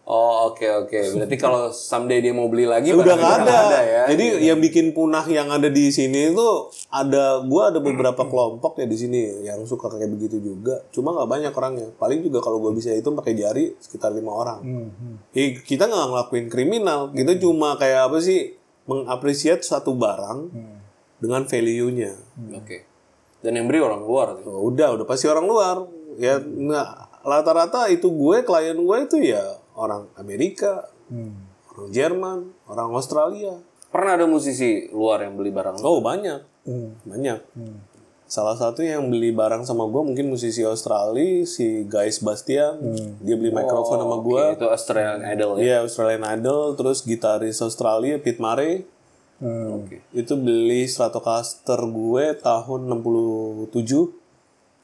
Oh 0.08 0.48
oke 0.48 0.64
oke. 0.88 1.20
Berarti 1.20 1.36
kalau 1.36 1.68
someday 1.68 2.24
dia 2.24 2.32
mau 2.32 2.48
beli 2.48 2.64
lagi 2.64 2.96
Udah 2.96 3.20
gak 3.20 3.44
ada. 3.44 3.84
ya. 3.84 4.04
Jadi 4.08 4.40
yang 4.40 4.56
bikin 4.64 4.96
punah 4.96 5.28
yang 5.28 5.52
ada 5.52 5.68
di 5.68 5.92
sini 5.92 6.32
itu 6.32 6.48
ada 6.88 7.44
gua 7.44 7.76
ada 7.76 7.84
beberapa 7.84 8.24
kelompok 8.24 8.80
ya 8.80 8.88
di 8.88 8.96
sini 8.96 9.44
yang 9.44 9.60
suka 9.68 9.92
kayak 9.92 10.08
begitu 10.08 10.40
juga. 10.40 10.80
Cuma 10.96 11.12
nggak 11.12 11.28
banyak 11.28 11.52
orangnya. 11.52 11.88
Paling 12.00 12.24
juga 12.24 12.40
kalau 12.40 12.64
gua 12.64 12.72
bisa 12.72 12.96
itu 12.96 13.12
pakai 13.12 13.36
jari 13.36 13.76
sekitar 13.84 14.16
lima 14.16 14.32
orang. 14.32 14.64
Eh, 15.36 15.60
kita 15.60 15.92
nggak 15.92 16.08
ngelakuin 16.08 16.48
kriminal. 16.48 17.12
Kita 17.12 17.36
cuma 17.36 17.76
kayak 17.76 18.08
apa 18.08 18.24
sih 18.24 18.56
mengapresiasi 18.88 19.68
satu 19.68 19.92
barang 20.00 20.40
dengan 21.18 21.46
value-nya. 21.46 22.14
Oke. 22.58 22.86
Dan 23.42 23.58
yang 23.58 23.70
beri 23.70 23.80
orang 23.82 24.02
luar 24.02 24.38
tuh. 24.42 24.50
Oh, 24.50 24.70
udah, 24.70 24.98
udah 24.98 25.06
pasti 25.06 25.30
orang 25.30 25.46
luar. 25.46 25.76
Ya, 26.18 26.42
nggak 26.42 27.22
rata-rata 27.22 27.86
itu 27.94 28.10
gue, 28.10 28.42
klien 28.42 28.74
gue 28.74 28.98
itu 29.06 29.18
ya 29.22 29.62
orang 29.78 30.10
Amerika, 30.18 30.90
orang 31.70 31.90
Jerman, 31.94 32.40
orang 32.66 32.90
Australia. 32.98 33.62
Pernah 33.94 34.18
ada 34.18 34.26
musisi 34.26 34.90
luar 34.90 35.22
yang 35.22 35.38
beli 35.38 35.54
barang? 35.54 35.78
Oh 35.86 36.02
banyak, 36.02 36.42
banyak. 37.06 37.40
Salah 38.28 38.60
satu 38.60 38.84
yang 38.84 39.08
beli 39.08 39.32
barang 39.32 39.64
sama 39.64 39.88
gue 39.88 40.04
mungkin 40.04 40.28
musisi 40.28 40.66
Australia, 40.66 41.48
si 41.48 41.88
Guys 41.88 42.20
Bastian. 42.20 42.76
Dia 43.24 43.40
beli 43.40 43.54
mikrofon 43.54 44.04
sama 44.04 44.18
gue. 44.20 44.44
Oke, 44.52 44.58
itu 44.60 44.68
Australian 44.68 45.22
Idol 45.24 45.52
ya. 45.56 45.64
Iya, 45.64 45.78
Australian 45.88 46.24
Idol. 46.36 46.76
Terus 46.76 47.08
gitaris 47.08 47.64
Australia, 47.64 48.20
Pete 48.20 48.44
Murray. 48.44 48.84
Hmm. 49.38 49.70
Oke. 49.78 50.02
Itu 50.12 50.34
beli 50.36 50.84
Stratocaster 50.84 51.78
gue 51.80 52.26
tahun 52.36 52.80
67. 52.88 53.70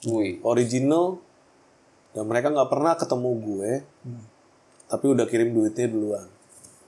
Wih. 0.06 0.38
original 0.42 1.16
dan 2.12 2.24
mereka 2.24 2.50
nggak 2.50 2.68
pernah 2.68 2.94
ketemu 2.94 3.30
gue 3.40 3.72
tapi 4.86 5.06
udah 5.08 5.24
kirim 5.24 5.50
duitnya 5.50 5.88
duluan 5.88 6.28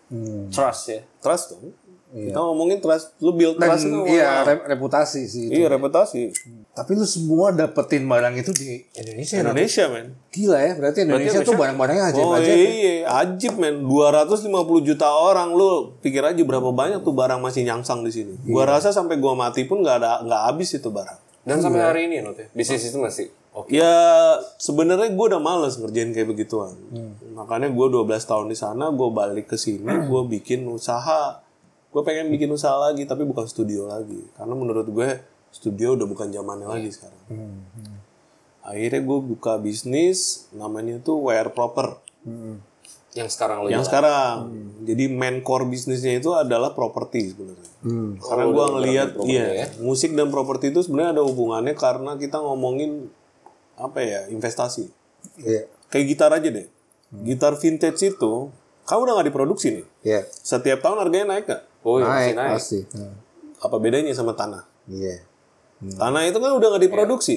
Hmm. 0.05 0.51
Trust 0.51 0.83
ya. 0.87 1.01
trust 1.17 1.45
dong 1.49 1.71
kita 2.13 2.37
ngomongin 2.37 2.77
trust 2.77 3.15
lu 3.17 3.31
build 3.31 3.55
trust 3.55 3.87
itu 3.87 4.03
Iya, 4.05 4.43
rep- 4.43 4.67
reputasi 4.67 5.25
sih 5.25 5.47
itu. 5.47 5.55
iya 5.55 5.67
reputasi 5.67 6.29
Tapi 6.75 6.91
lu 6.99 7.07
semua 7.07 7.55
dapetin 7.55 8.03
barang 8.03 8.35
itu 8.35 8.51
di 8.51 8.83
Indonesia. 8.99 9.39
Indonesia 9.39 9.83
men 9.87 10.11
Gila 10.27 10.59
ya, 10.59 10.73
berarti 10.75 11.07
Indonesia 11.07 11.39
tuh 11.39 11.55
barang-barangnya 11.55 12.03
aja 12.11 12.19
oh 12.19 12.35
aja. 12.35 12.51
iya 12.51 13.07
ajib 13.23 13.55
men 13.55 13.87
250 13.87 14.51
juta 14.83 15.07
orang 15.07 15.55
lu 15.55 15.95
pikir 16.03 16.19
aja 16.19 16.43
berapa 16.43 16.75
banyak 16.75 16.99
tuh 16.99 17.15
barang 17.15 17.39
masih 17.39 17.63
nyangsang 17.63 18.03
di 18.03 18.11
sini 18.11 18.35
gua 18.43 18.67
rasa 18.67 18.91
sampai 18.91 19.15
gua 19.23 19.39
mati 19.39 19.63
pun 19.63 19.79
nggak 19.79 19.97
ada 20.03 20.19
nggak 20.27 20.41
habis 20.51 20.75
itu 20.75 20.91
barang 20.91 21.23
Dan 21.45 21.61
sampai 21.61 21.81
hari 21.85 22.01
ini 22.09 22.25
Not 22.25 22.41
ya. 22.41 22.49
Bisnis 22.57 22.89
itu 22.89 22.97
masih 22.97 23.29
oke. 23.53 23.69
Ya 23.69 23.93
sebenarnya 24.57 25.13
gue 25.13 25.25
udah 25.29 25.37
males 25.37 25.77
ngerjain 25.77 26.09
kayak 26.09 26.33
begituan. 26.33 26.73
Makanya 27.37 27.69
gue 27.69 27.87
12 28.01 28.01
tahun 28.25 28.49
di 28.49 28.57
sana, 28.57 28.89
gue 28.89 29.09
balik 29.13 29.53
ke 29.53 29.57
sini, 29.57 30.09
gue 30.09 30.21
bikin 30.25 30.65
usaha. 30.65 31.45
Gue 31.93 32.01
pengen 32.01 32.33
bikin 32.33 32.49
usaha 32.49 32.73
lagi, 32.81 33.05
tapi 33.05 33.29
bukan 33.29 33.45
studio 33.45 33.85
lagi. 33.85 34.25
Karena 34.33 34.57
menurut 34.57 34.89
gue 34.89 35.09
studio 35.55 35.95
udah 35.95 36.03
bukan 36.03 36.27
zamannya 36.29 36.67
lagi 36.67 36.91
sekarang. 36.91 37.23
Akhirnya 38.59 38.99
gue 38.99 39.19
buka 39.23 39.55
bisnis, 39.55 40.49
namanya 40.51 40.97
tuh 40.99 41.21
WR 41.21 41.49
Proper. 41.49 42.01
Yang 43.15 43.29
sekarang 43.31 43.63
lo 43.63 43.67
Yang 43.69 43.79
jalan. 43.79 43.87
sekarang, 43.87 44.35
jadi 44.83 45.03
main 45.07 45.39
core 45.39 45.63
bisnisnya 45.65 46.17
itu 46.17 46.33
adalah 46.33 46.73
properti 46.73 47.31
sebenarnya. 47.31 47.71
Karena 48.19 48.43
Oh, 48.43 48.51
gue 48.51 48.65
ngelihat, 48.73 49.09
iya, 49.23 49.45
ya. 49.55 49.65
musik 49.79 50.11
dan 50.11 50.27
properti 50.27 50.73
itu 50.73 50.83
sebenarnya 50.83 51.15
ada 51.15 51.23
hubungannya 51.23 51.71
karena 51.73 52.17
kita 52.17 52.35
ngomongin 52.37 53.07
apa 53.77 54.01
ya 54.01 54.19
investasi. 54.27 54.89
Iya. 55.37 55.69
Kayak 55.87 56.05
gitar 56.09 56.31
aja 56.33 56.49
deh. 56.49 56.67
Gitar 57.23 57.55
vintage 57.55 58.01
itu, 58.03 58.33
kamu 58.83 58.99
udah 59.01 59.13
nggak 59.15 59.27
diproduksi 59.29 59.67
nih. 59.71 59.85
Iya. 60.03 60.19
Setiap 60.27 60.81
tahun 60.81 60.99
harganya 60.99 61.25
naik 61.31 61.45
nggak? 61.45 61.63
Oh 61.85 62.01
iya, 62.01 62.09
Naik, 62.09 62.33
naik. 62.33 62.51
pasti. 62.57 62.79
Hmm. 62.91 63.13
Apa 63.61 63.77
bedanya 63.77 64.11
sama 64.11 64.33
tanah? 64.33 64.65
Iya. 64.89 65.21
Tanah 65.81 66.21
itu 66.23 66.37
kan 66.37 66.51
udah 66.53 66.67
nggak 66.71 66.83
diproduksi. 66.83 67.35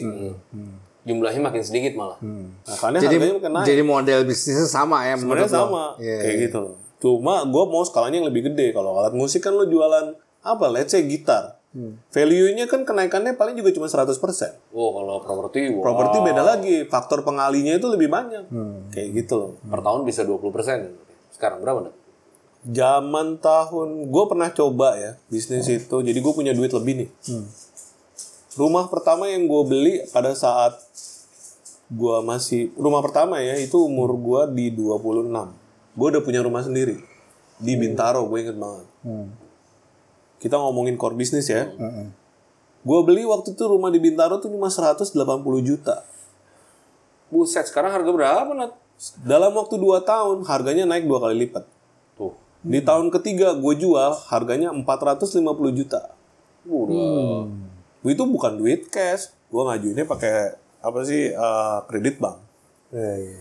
Jumlahnya 1.03 1.41
makin 1.41 1.63
sedikit 1.65 1.97
malah. 1.97 2.19
Makanya 2.21 3.01
Jadi 3.01 3.17
harganya 3.17 3.35
makin 3.41 3.53
naik. 3.55 3.67
jadi 3.67 3.83
model 3.83 4.19
bisnisnya 4.25 4.69
sama 4.69 5.09
ya 5.09 5.17
Sebenarnya 5.17 5.49
sama, 5.49 5.85
Iya. 5.97 6.17
kayak 6.21 6.37
gitu 6.45 6.59
loh. 6.61 6.75
Cuma 6.99 7.35
gue 7.43 7.65
mau 7.65 7.81
skalanya 7.81 8.21
yang 8.21 8.29
lebih 8.29 8.53
gede. 8.53 8.73
Kalau 8.73 8.93
alat 8.95 9.15
musik 9.15 9.41
kan 9.41 9.55
lo 9.55 9.65
jualan 9.65 10.13
apa? 10.43 10.65
Let's 10.69 10.93
say 10.93 11.07
gitar. 11.07 11.57
Value-nya 12.11 12.67
kan 12.67 12.83
kenaikannya 12.83 13.37
paling 13.37 13.55
juga 13.55 13.71
cuma 13.71 13.87
100%. 13.87 14.19
Oh 14.73 14.91
kalau 14.97 15.23
properti, 15.23 15.71
wow. 15.71 15.85
Properti 15.85 16.17
beda 16.21 16.43
lagi, 16.43 16.83
faktor 16.85 17.23
pengalinya 17.23 17.71
itu 17.73 17.87
lebih 17.87 18.09
banyak. 18.09 18.45
Kayak 18.91 19.09
gitu 19.15 19.35
loh. 19.37 19.51
per 19.63 19.81
tahun 19.81 20.03
bisa 20.03 20.25
20%. 20.25 20.91
Sekarang 21.31 21.63
berapa 21.63 21.87
Not? 21.87 21.95
Zaman 22.67 23.39
tahun 23.39 24.11
gue 24.11 24.25
pernah 24.27 24.51
coba 24.51 24.99
ya 24.99 25.13
bisnis 25.31 25.71
itu. 25.71 25.97
Jadi 26.03 26.19
gue 26.19 26.33
punya 26.35 26.51
duit 26.51 26.69
lebih 26.69 27.07
nih. 27.07 27.09
Rumah 28.59 28.91
pertama 28.91 29.31
yang 29.31 29.47
gue 29.47 29.63
beli 29.71 29.95
pada 30.11 30.35
saat 30.35 30.75
gue 31.89 32.17
masih 32.27 32.75
rumah 32.75 33.01
pertama 33.01 33.39
ya 33.39 33.55
itu 33.55 33.79
umur 33.79 34.19
gue 34.19 34.41
di 34.59 34.67
26. 34.75 35.31
Gue 35.95 36.07
udah 36.11 36.23
punya 36.27 36.43
rumah 36.43 36.67
sendiri 36.67 36.99
di 37.63 37.73
Bintaro, 37.79 38.27
gue 38.27 38.39
inget 38.43 38.59
banget. 38.59 38.87
Kita 40.43 40.59
ngomongin 40.59 40.99
core 40.99 41.15
bisnis 41.15 41.47
ya. 41.47 41.71
Gue 42.83 43.01
beli 43.07 43.23
waktu 43.27 43.55
itu 43.55 43.63
rumah 43.67 43.95
di 43.95 44.03
Bintaro 44.03 44.43
tuh 44.43 44.51
cuma 44.51 44.71
180 44.75 45.15
juta. 45.63 46.03
Buset, 47.31 47.69
sekarang 47.69 47.93
harga 47.95 48.11
berapa 48.11 48.51
Nat? 48.59 48.73
Dalam 49.23 49.55
waktu 49.55 49.79
2 49.79 50.03
tahun 50.03 50.43
harganya 50.51 50.83
naik 50.83 51.07
dua 51.07 51.23
kali 51.23 51.47
lipat. 51.47 51.63
Tuh. 52.19 52.35
Di 52.67 52.83
tahun 52.83 53.15
ketiga 53.15 53.55
gue 53.55 53.75
jual 53.79 54.19
harganya 54.27 54.75
450 54.75 55.47
juta. 55.79 56.11
Udah. 56.67 57.47
Itu 58.03 58.25
bukan 58.25 58.57
duit 58.57 58.89
cash. 58.89 59.31
Gue 59.49 59.63
ngajuinnya 59.65 60.05
pakai 60.05 60.55
apa 60.79 61.01
sih 61.03 61.31
eh, 61.31 61.79
kredit 61.87 62.19
bank. 62.19 62.39
Iya, 62.91 63.15
iya. 63.19 63.41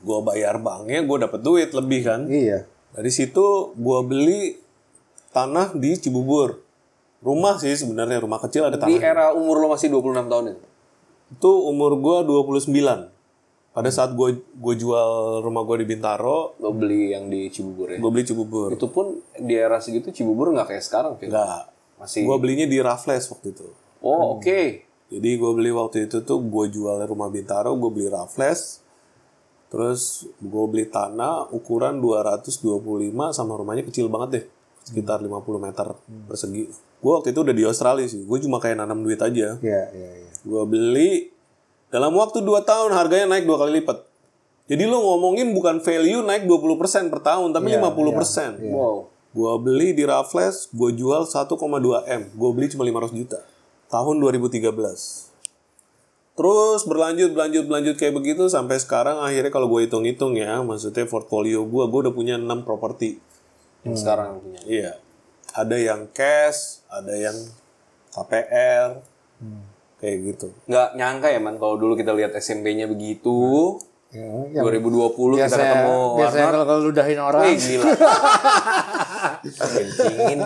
Gue 0.00 0.18
bayar 0.20 0.56
banknya, 0.58 1.04
gue 1.04 1.16
dapet 1.20 1.40
duit 1.40 1.70
lebih 1.70 2.00
kan. 2.02 2.20
Iya. 2.26 2.64
Dari 2.90 3.10
situ 3.10 3.70
gue 3.72 3.98
beli 4.02 4.58
tanah 5.30 5.72
di 5.72 5.94
Cibubur. 5.94 6.58
Rumah 7.20 7.60
sih 7.60 7.76
sebenarnya 7.76 8.16
rumah 8.18 8.40
kecil 8.40 8.64
ada 8.64 8.80
Di 8.80 8.96
tanah. 8.96 9.00
era 9.00 9.26
umur 9.30 9.60
lo 9.60 9.66
masih 9.70 9.92
26 9.92 10.24
tahun 10.26 10.44
itu. 10.50 10.66
Itu 11.30 11.50
umur 11.68 11.94
gue 11.94 12.16
29. 12.26 13.12
Pada 13.70 13.86
saat 13.86 14.18
gue 14.18 14.34
gue 14.42 14.74
jual 14.74 15.10
rumah 15.40 15.62
gue 15.62 15.86
di 15.86 15.86
Bintaro, 15.86 16.58
Lo 16.58 16.74
beli 16.74 17.14
yang 17.14 17.30
di 17.30 17.46
Cibubur 17.46 17.86
ya. 17.86 18.02
gue 18.02 18.10
beli 18.10 18.26
Cibubur. 18.26 18.74
Itu 18.74 18.90
pun 18.90 19.22
di 19.38 19.54
era 19.54 19.78
segitu 19.78 20.10
Cibubur 20.10 20.50
nggak 20.50 20.74
kayak 20.74 20.82
sekarang. 20.82 21.14
Enggak. 21.22 21.69
Masih. 22.00 22.24
Gue 22.24 22.36
belinya 22.40 22.64
di 22.64 22.80
Raffles 22.80 23.28
waktu 23.28 23.52
itu. 23.52 23.68
Oh, 24.00 24.40
oke. 24.40 24.88
Jadi 25.10 25.30
gue 25.36 25.50
beli 25.52 25.68
waktu 25.68 26.08
itu 26.08 26.24
tuh 26.24 26.40
gue 26.40 26.64
jual 26.72 26.96
rumah 27.04 27.28
Bintaro, 27.28 27.76
gue 27.76 27.90
beli 27.92 28.08
Raffles. 28.08 28.80
Terus 29.68 30.26
gue 30.40 30.64
beli 30.66 30.88
tanah 30.88 31.52
ukuran 31.52 32.00
225 32.00 32.56
sama 33.36 33.52
rumahnya 33.54 33.84
kecil 33.84 34.08
banget 34.08 34.28
deh. 34.32 34.44
Sekitar 34.80 35.20
50 35.20 35.44
meter 35.60 35.92
persegi. 36.24 36.66
Gue 37.04 37.12
waktu 37.12 37.36
itu 37.36 37.40
udah 37.44 37.54
di 37.54 37.64
Australia 37.68 38.08
sih. 38.08 38.24
Gue 38.24 38.40
cuma 38.40 38.56
kayak 38.58 38.80
nanam 38.80 39.04
duit 39.04 39.20
aja. 39.20 39.60
Iya, 39.60 39.82
iya, 39.92 40.10
iya. 40.24 40.32
Gue 40.40 40.62
beli 40.64 41.28
dalam 41.92 42.16
waktu 42.16 42.40
2 42.40 42.64
tahun 42.64 42.90
harganya 42.96 43.36
naik 43.36 43.44
dua 43.44 43.66
kali 43.66 43.82
lipat. 43.82 44.08
Jadi 44.70 44.86
lo 44.86 45.02
ngomongin 45.02 45.50
bukan 45.50 45.82
value 45.82 46.22
naik 46.22 46.46
20% 46.46 47.10
per 47.10 47.20
tahun, 47.26 47.50
tapi 47.50 47.74
50%. 47.74 48.62
Wow. 48.70 49.10
Gue 49.30 49.52
beli 49.62 49.94
di 49.94 50.02
Raffles, 50.02 50.66
gue 50.74 50.90
jual 50.94 51.22
1,2 51.22 51.54
M. 52.06 52.22
Gue 52.34 52.50
beli 52.50 52.66
cuma 52.66 52.82
500 52.82 53.14
juta. 53.14 53.38
Tahun 53.86 54.16
2013. 54.18 55.30
Terus 56.34 56.80
berlanjut, 56.88 57.30
berlanjut, 57.36 57.64
berlanjut 57.68 57.96
kayak 58.00 58.14
begitu 58.16 58.48
sampai 58.48 58.80
sekarang 58.80 59.20
akhirnya 59.20 59.52
kalau 59.52 59.68
gue 59.68 59.86
hitung-hitung 59.86 60.34
ya, 60.34 60.64
maksudnya 60.64 61.04
portfolio 61.04 61.62
gue, 61.68 61.84
gue 61.84 62.00
udah 62.08 62.14
punya 62.14 62.34
6 62.40 62.66
properti. 62.66 63.20
Yang 63.86 64.02
sekarang 64.02 64.40
punya. 64.40 64.60
Iya. 64.64 64.92
Ada 65.50 65.76
yang 65.76 66.00
cash, 66.14 66.86
ada 66.86 67.12
yang 67.12 67.36
KPR, 68.10 69.02
kayak 70.00 70.16
gitu. 70.32 70.48
Nggak 70.66 70.88
nyangka 70.96 71.28
ya, 71.30 71.40
man. 71.42 71.58
Kalau 71.60 71.76
dulu 71.78 71.94
kita 71.94 72.14
lihat 72.14 72.34
SMP-nya 72.34 72.88
begitu. 72.90 73.78
Ya, 74.10 74.26
2020 74.66 75.38
kita 75.38 75.46
ketemu 75.54 75.98
biasanya 76.18 76.46
Warnot. 76.50 76.54
kalau 76.58 76.66
kalau 76.66 76.80
ludahin 76.90 77.18
orang 77.22 77.42
Wih, 77.46 77.56
gila. 77.62 77.84
Kencingin, 79.70 80.38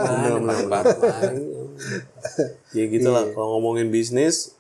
man. 0.68 0.84
Ya 2.76 2.84
gitu 2.92 3.08
lah, 3.08 3.24
kalau 3.32 3.56
ngomongin 3.56 3.88
bisnis, 3.88 4.52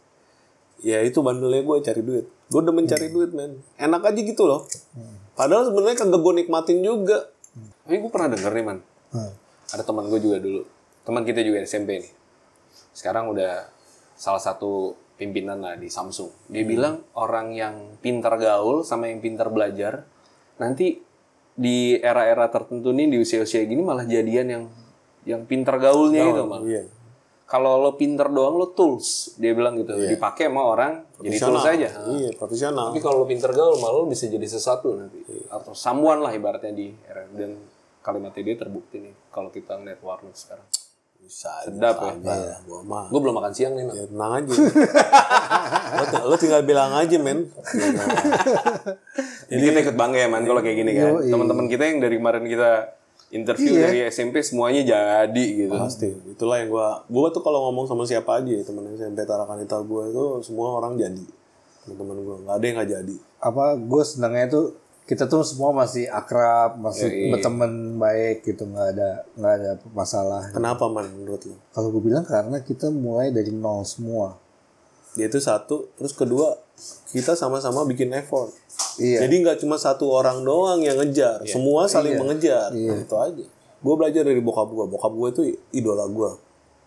ya 0.80 1.04
itu 1.04 1.20
bandelnya 1.20 1.60
gue 1.60 1.76
cari 1.84 2.00
duit. 2.00 2.26
Gue 2.48 2.60
udah 2.64 2.72
mencari 2.72 3.12
duit, 3.12 3.36
men. 3.36 3.60
Enak 3.76 4.08
aja 4.08 4.20
gitu 4.24 4.48
loh. 4.48 4.64
Padahal 5.36 5.68
sebenarnya 5.68 6.00
kagak 6.00 6.20
gue 6.24 6.32
nikmatin 6.40 6.80
juga. 6.80 7.28
Tapi 7.84 8.00
gue 8.00 8.08
pernah 8.08 8.32
denger 8.32 8.52
nih, 8.56 8.64
man. 8.64 8.78
Ada 9.68 9.84
teman 9.84 10.08
gue 10.08 10.20
juga 10.24 10.40
dulu. 10.40 10.64
Teman 11.04 11.28
kita 11.28 11.44
juga 11.44 11.60
SMP 11.60 12.00
nih. 12.00 12.12
Sekarang 12.96 13.28
udah 13.28 13.68
salah 14.16 14.40
satu 14.40 14.96
pimpinan 15.14 15.62
lah 15.62 15.78
di 15.78 15.86
Samsung. 15.86 16.50
Dia 16.50 16.66
bilang 16.66 17.00
orang 17.14 17.54
yang 17.54 17.98
pintar 18.02 18.34
gaul 18.36 18.82
sama 18.82 19.06
yang 19.06 19.22
pintar 19.22 19.50
belajar 19.50 20.02
nanti 20.58 20.98
di 21.54 21.94
era-era 22.02 22.50
tertentu 22.50 22.90
nih 22.90 23.06
di 23.06 23.16
usia-usia 23.22 23.62
gini 23.62 23.82
malah 23.82 24.02
jadian 24.02 24.46
yang 24.50 24.64
yang 25.24 25.42
pintar 25.46 25.78
gaulnya 25.78 26.26
gitu, 26.26 26.44
man. 26.44 26.66
Iya. 26.66 26.84
Kalau 27.44 27.78
lo 27.78 27.94
pinter 27.94 28.26
doang 28.32 28.56
lo 28.56 28.72
tools, 28.74 29.36
dia 29.38 29.54
bilang 29.54 29.78
gitu. 29.78 29.94
Dipakai 29.94 30.50
sama 30.50 30.64
orang 30.66 31.06
jadi 31.22 31.38
tools 31.38 31.64
aja. 31.64 31.88
Iya, 32.10 32.30
profesional. 32.34 32.90
Tapi 32.90 33.00
kalau 33.04 33.22
lo 33.22 33.26
pinter 33.30 33.54
gaul 33.54 33.78
malah 33.78 34.02
lo 34.02 34.10
bisa 34.10 34.26
jadi 34.26 34.44
sesuatu 34.44 34.98
nanti. 34.98 35.22
Atau 35.46 35.76
someone 35.76 36.24
lah 36.24 36.32
ibaratnya 36.34 36.74
di 36.74 36.90
era 37.06 37.22
dan 37.30 37.54
kalimatnya 38.02 38.42
dia 38.42 38.56
terbukti 38.58 39.00
nih 39.00 39.14
kalau 39.30 39.48
kita 39.54 39.78
ngeliat 39.78 40.00
Warnet 40.02 40.34
sekarang. 40.34 40.66
Bisa. 41.24 41.48
Sedap 41.64 42.04
ya. 42.04 42.12
Iya, 42.20 42.56
gue 42.68 42.80
mah. 42.84 43.08
Gue 43.08 43.20
belum 43.24 43.34
makan 43.40 43.52
siang 43.56 43.72
nih. 43.80 43.88
Ya, 43.88 44.04
tenang 44.04 44.32
aja. 44.36 44.52
lo, 45.96 46.04
ting- 46.04 46.26
lo 46.28 46.36
tinggal 46.36 46.62
bilang 46.68 46.92
aja, 46.92 47.16
men. 47.16 47.48
Jadi 49.48 49.62
kita 49.72 49.78
ikut 49.88 49.96
bangga 49.96 50.18
ya, 50.20 50.28
man, 50.28 50.44
kalau 50.44 50.60
kayak 50.60 50.76
gini 50.84 50.92
kan. 50.92 51.24
Teman-teman 51.24 51.66
kita 51.72 51.82
yang 51.88 51.98
dari 52.04 52.20
kemarin 52.20 52.44
kita 52.44 52.92
interview 53.32 53.72
dari 53.80 54.04
SMP 54.12 54.44
semuanya 54.44 54.84
jadi 54.84 55.46
gitu. 55.64 55.72
Pasti. 55.74 56.12
Itulah 56.28 56.60
yang 56.60 56.68
gue... 56.68 56.88
Gue 57.08 57.28
tuh 57.32 57.40
kalau 57.40 57.72
ngomong 57.72 57.88
sama 57.88 58.04
siapa 58.04 58.44
aja 58.44 58.52
ya, 58.52 58.62
temen 58.62 58.84
SMP 58.92 59.24
Tarakanita 59.24 59.80
gue 59.80 60.02
itu 60.12 60.24
semua 60.44 60.76
orang 60.76 61.00
jadi. 61.00 61.24
Teman-teman 61.88 62.16
gue. 62.20 62.36
Gak 62.44 62.54
ada 62.60 62.64
yang 62.68 62.76
gak 62.84 62.90
jadi. 63.00 63.16
apa 63.44 63.76
gue 63.76 64.02
senangnya 64.08 64.46
tuh 64.48 64.72
kita 65.04 65.28
tuh 65.28 65.44
semua 65.44 65.70
masih 65.76 66.08
akrab 66.08 66.80
masih 66.80 67.28
berteman 67.28 68.00
baik 68.00 68.40
gitu 68.40 68.64
nggak 68.64 68.88
ada 68.96 69.10
nggak 69.36 69.52
ada 69.60 69.70
masalah 69.92 70.48
Kenapa, 70.48 70.88
man, 70.88 71.04
menurut 71.12 71.44
lo? 71.44 71.60
kalau 71.76 71.92
gue 71.92 72.02
bilang 72.08 72.24
karena 72.24 72.64
kita 72.64 72.88
mulai 72.88 73.28
dari 73.28 73.52
nol 73.52 73.84
semua 73.84 74.40
Dia 75.14 75.30
itu 75.30 75.38
satu. 75.38 75.94
Terus 75.94 76.10
kedua, 76.10 76.58
kita 77.14 77.38
sama-sama 77.38 77.86
bikin 77.86 78.10
effort. 78.18 78.50
iya 78.98 79.22
Jadi 79.22 79.46
nggak 79.46 79.62
cuma 79.62 79.78
satu 79.78 80.10
orang 80.10 80.42
doang 80.42 80.82
yang 80.82 80.98
ngejar, 80.98 81.46
semua 81.46 81.86
saling 81.86 82.18
mengejar. 82.18 82.74
Itu 82.74 83.14
aja. 83.14 83.46
Gue 83.78 83.94
belajar 83.94 84.26
dari 84.26 84.42
bokap 84.42 84.66
gue. 84.74 84.86
Bokap 84.90 85.14
gue 85.14 85.28
itu 85.30 85.42
idola 85.70 86.10
gue. 86.10 86.30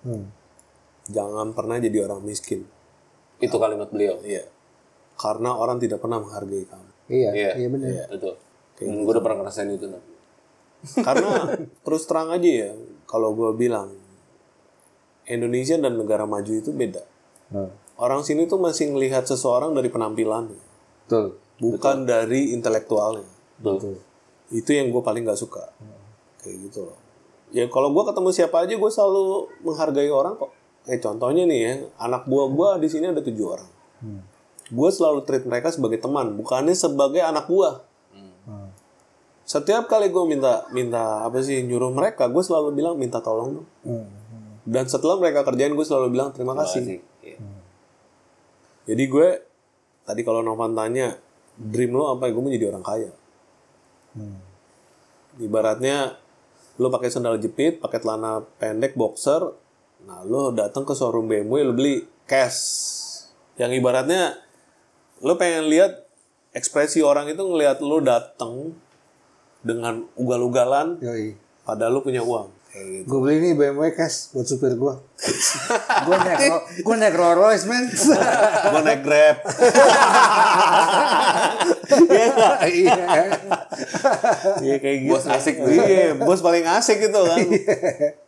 Hmm. 0.03 0.27
Jangan 1.07 1.55
pernah 1.55 1.79
jadi 1.79 2.03
orang 2.03 2.19
miskin. 2.19 2.67
Itu 3.39 3.55
kalimat 3.61 3.87
beliau. 3.93 4.19
Iya. 4.25 4.43
Karena 5.15 5.55
orang 5.55 5.79
tidak 5.79 6.03
pernah 6.03 6.19
menghargai 6.19 6.67
kamu. 6.67 6.86
Iya 7.07 7.29
Iya. 7.31 7.51
iya 7.57 7.67
benar. 7.67 8.07
Betul. 8.07 8.35
gue 8.77 9.09
udah 9.09 9.23
pernah 9.25 9.41
ngerasain 9.41 9.73
itu, 9.73 9.89
Nak. 9.89 10.03
Karena 11.01 11.49
terus 11.81 12.05
terang 12.05 12.29
aja 12.29 12.45
ya, 12.45 12.69
kalau 13.09 13.33
gue 13.33 13.49
bilang 13.57 13.89
Indonesia 15.25 15.75
dan 15.75 15.97
negara 15.97 16.23
maju 16.23 16.51
itu 16.53 16.69
beda. 16.71 17.03
Nah, 17.51 17.71
Orang 17.97 18.21
sini 18.21 18.45
tuh 18.45 18.61
masih 18.61 18.93
ngelihat 18.93 19.25
seseorang 19.25 19.73
dari 19.73 19.89
penampilannya, 19.89 20.61
betul. 21.09 21.41
Bukan 21.57 22.05
dari 22.05 22.53
intelektualnya. 22.53 23.25
betul. 23.57 23.97
Itu 24.53 24.69
yang 24.69 24.93
gue 24.93 25.01
paling 25.01 25.25
nggak 25.25 25.41
suka. 25.41 25.73
Kayak 26.37 26.69
gitu 26.69 26.85
loh. 26.85 26.97
Ya 27.49 27.65
kalau 27.65 27.89
gue 27.89 28.03
ketemu 28.05 28.29
siapa 28.29 28.61
aja 28.61 28.77
gue 28.77 28.91
selalu 28.93 29.49
menghargai 29.65 30.13
orang 30.13 30.37
kok. 30.37 30.53
Kayak 30.85 31.01
contohnya 31.01 31.43
nih 31.49 31.59
ya 31.59 31.73
anak 31.97 32.29
buah 32.29 32.47
gue 32.53 32.69
di 32.85 32.87
sini 32.87 33.09
ada 33.09 33.19
tujuh 33.19 33.47
orang 33.49 33.69
gue 34.67 34.89
selalu 34.91 35.23
treat 35.23 35.47
mereka 35.47 35.71
sebagai 35.71 35.99
teman 36.03 36.35
bukannya 36.35 36.75
sebagai 36.75 37.23
anak 37.23 37.47
buah 37.47 37.87
setiap 39.47 39.87
kali 39.87 40.11
gue 40.11 40.23
minta 40.27 40.67
minta 40.75 41.23
apa 41.23 41.39
sih 41.39 41.63
nyuruh 41.63 41.95
mereka 41.95 42.27
gue 42.27 42.43
selalu 42.43 42.75
bilang 42.75 42.99
minta 42.99 43.23
tolong 43.23 43.63
dong. 43.63 43.67
Dan 44.67 44.83
setelah 44.91 45.15
mereka 45.15 45.47
kerjain 45.47 45.71
gue 45.71 45.87
selalu 45.87 46.19
bilang 46.19 46.35
terima 46.35 46.51
kasih. 46.51 46.99
Iya. 47.23 47.39
jadi 48.83 49.03
gue 49.07 49.27
tadi 50.03 50.21
kalau 50.27 50.43
Novan 50.43 50.75
tanya 50.75 51.15
dream 51.55 51.95
lo 51.95 52.11
apa? 52.11 52.27
Gue 52.27 52.43
mau 52.43 52.51
jadi 52.51 52.67
orang 52.67 52.83
kaya. 52.83 53.11
Ibaratnya 55.39 56.19
lo 56.75 56.91
pakai 56.91 57.07
sandal 57.07 57.39
jepit 57.39 57.79
pakai 57.79 58.03
celana 58.03 58.43
pendek 58.59 58.99
boxer 58.99 59.47
nah 60.05 60.21
lo 60.27 60.53
datang 60.53 60.83
ke 60.83 60.91
showroom 60.91 61.31
BMW 61.31 61.63
lo 61.63 61.71
beli 61.71 62.03
cash. 62.27 62.59
Yang 63.55 63.79
ibaratnya 63.79 64.35
lo 65.21 65.33
pengen 65.35 65.69
lihat 65.69 66.05
ekspresi 66.53 67.01
orang 67.01 67.29
itu 67.29 67.41
ngelihat 67.41 67.81
lo 67.81 68.01
datang 68.01 68.73
dengan 69.61 70.05
ugal-ugalan 70.15 71.01
yoi. 71.01 71.33
padahal 71.65 71.99
lo 71.99 72.01
punya 72.01 72.21
uang. 72.21 72.53
Kayak 72.67 72.85
gitu. 72.85 73.05
Gue 73.07 73.19
beli 73.23 73.35
ini 73.41 73.49
BMW 73.55 73.89
cash 73.95 74.35
buat 74.35 74.45
supir 74.45 74.75
gue 74.75 74.93
gue 76.05 76.15
naik 76.19 76.39
Ro- 76.45 76.65
gue 76.67 76.95
naik 76.99 77.15
Rolls 77.15 77.37
Royce 77.39 77.65
men. 77.65 77.85
Gue 78.73 78.81
naik 78.83 79.01
grab. 79.01 79.37
Iya 81.87 82.67
iya. 82.67 82.95
Iya 84.59 84.75
kayak 84.77 84.97
gitu. 85.07 85.11
Bos 85.15 85.25
asik 85.25 85.55
tuh. 85.57 85.71
Iya, 85.71 86.19
bos 86.19 86.41
paling 86.43 86.67
asik 86.67 86.99
gitu 86.99 87.19
kan. 87.23 87.39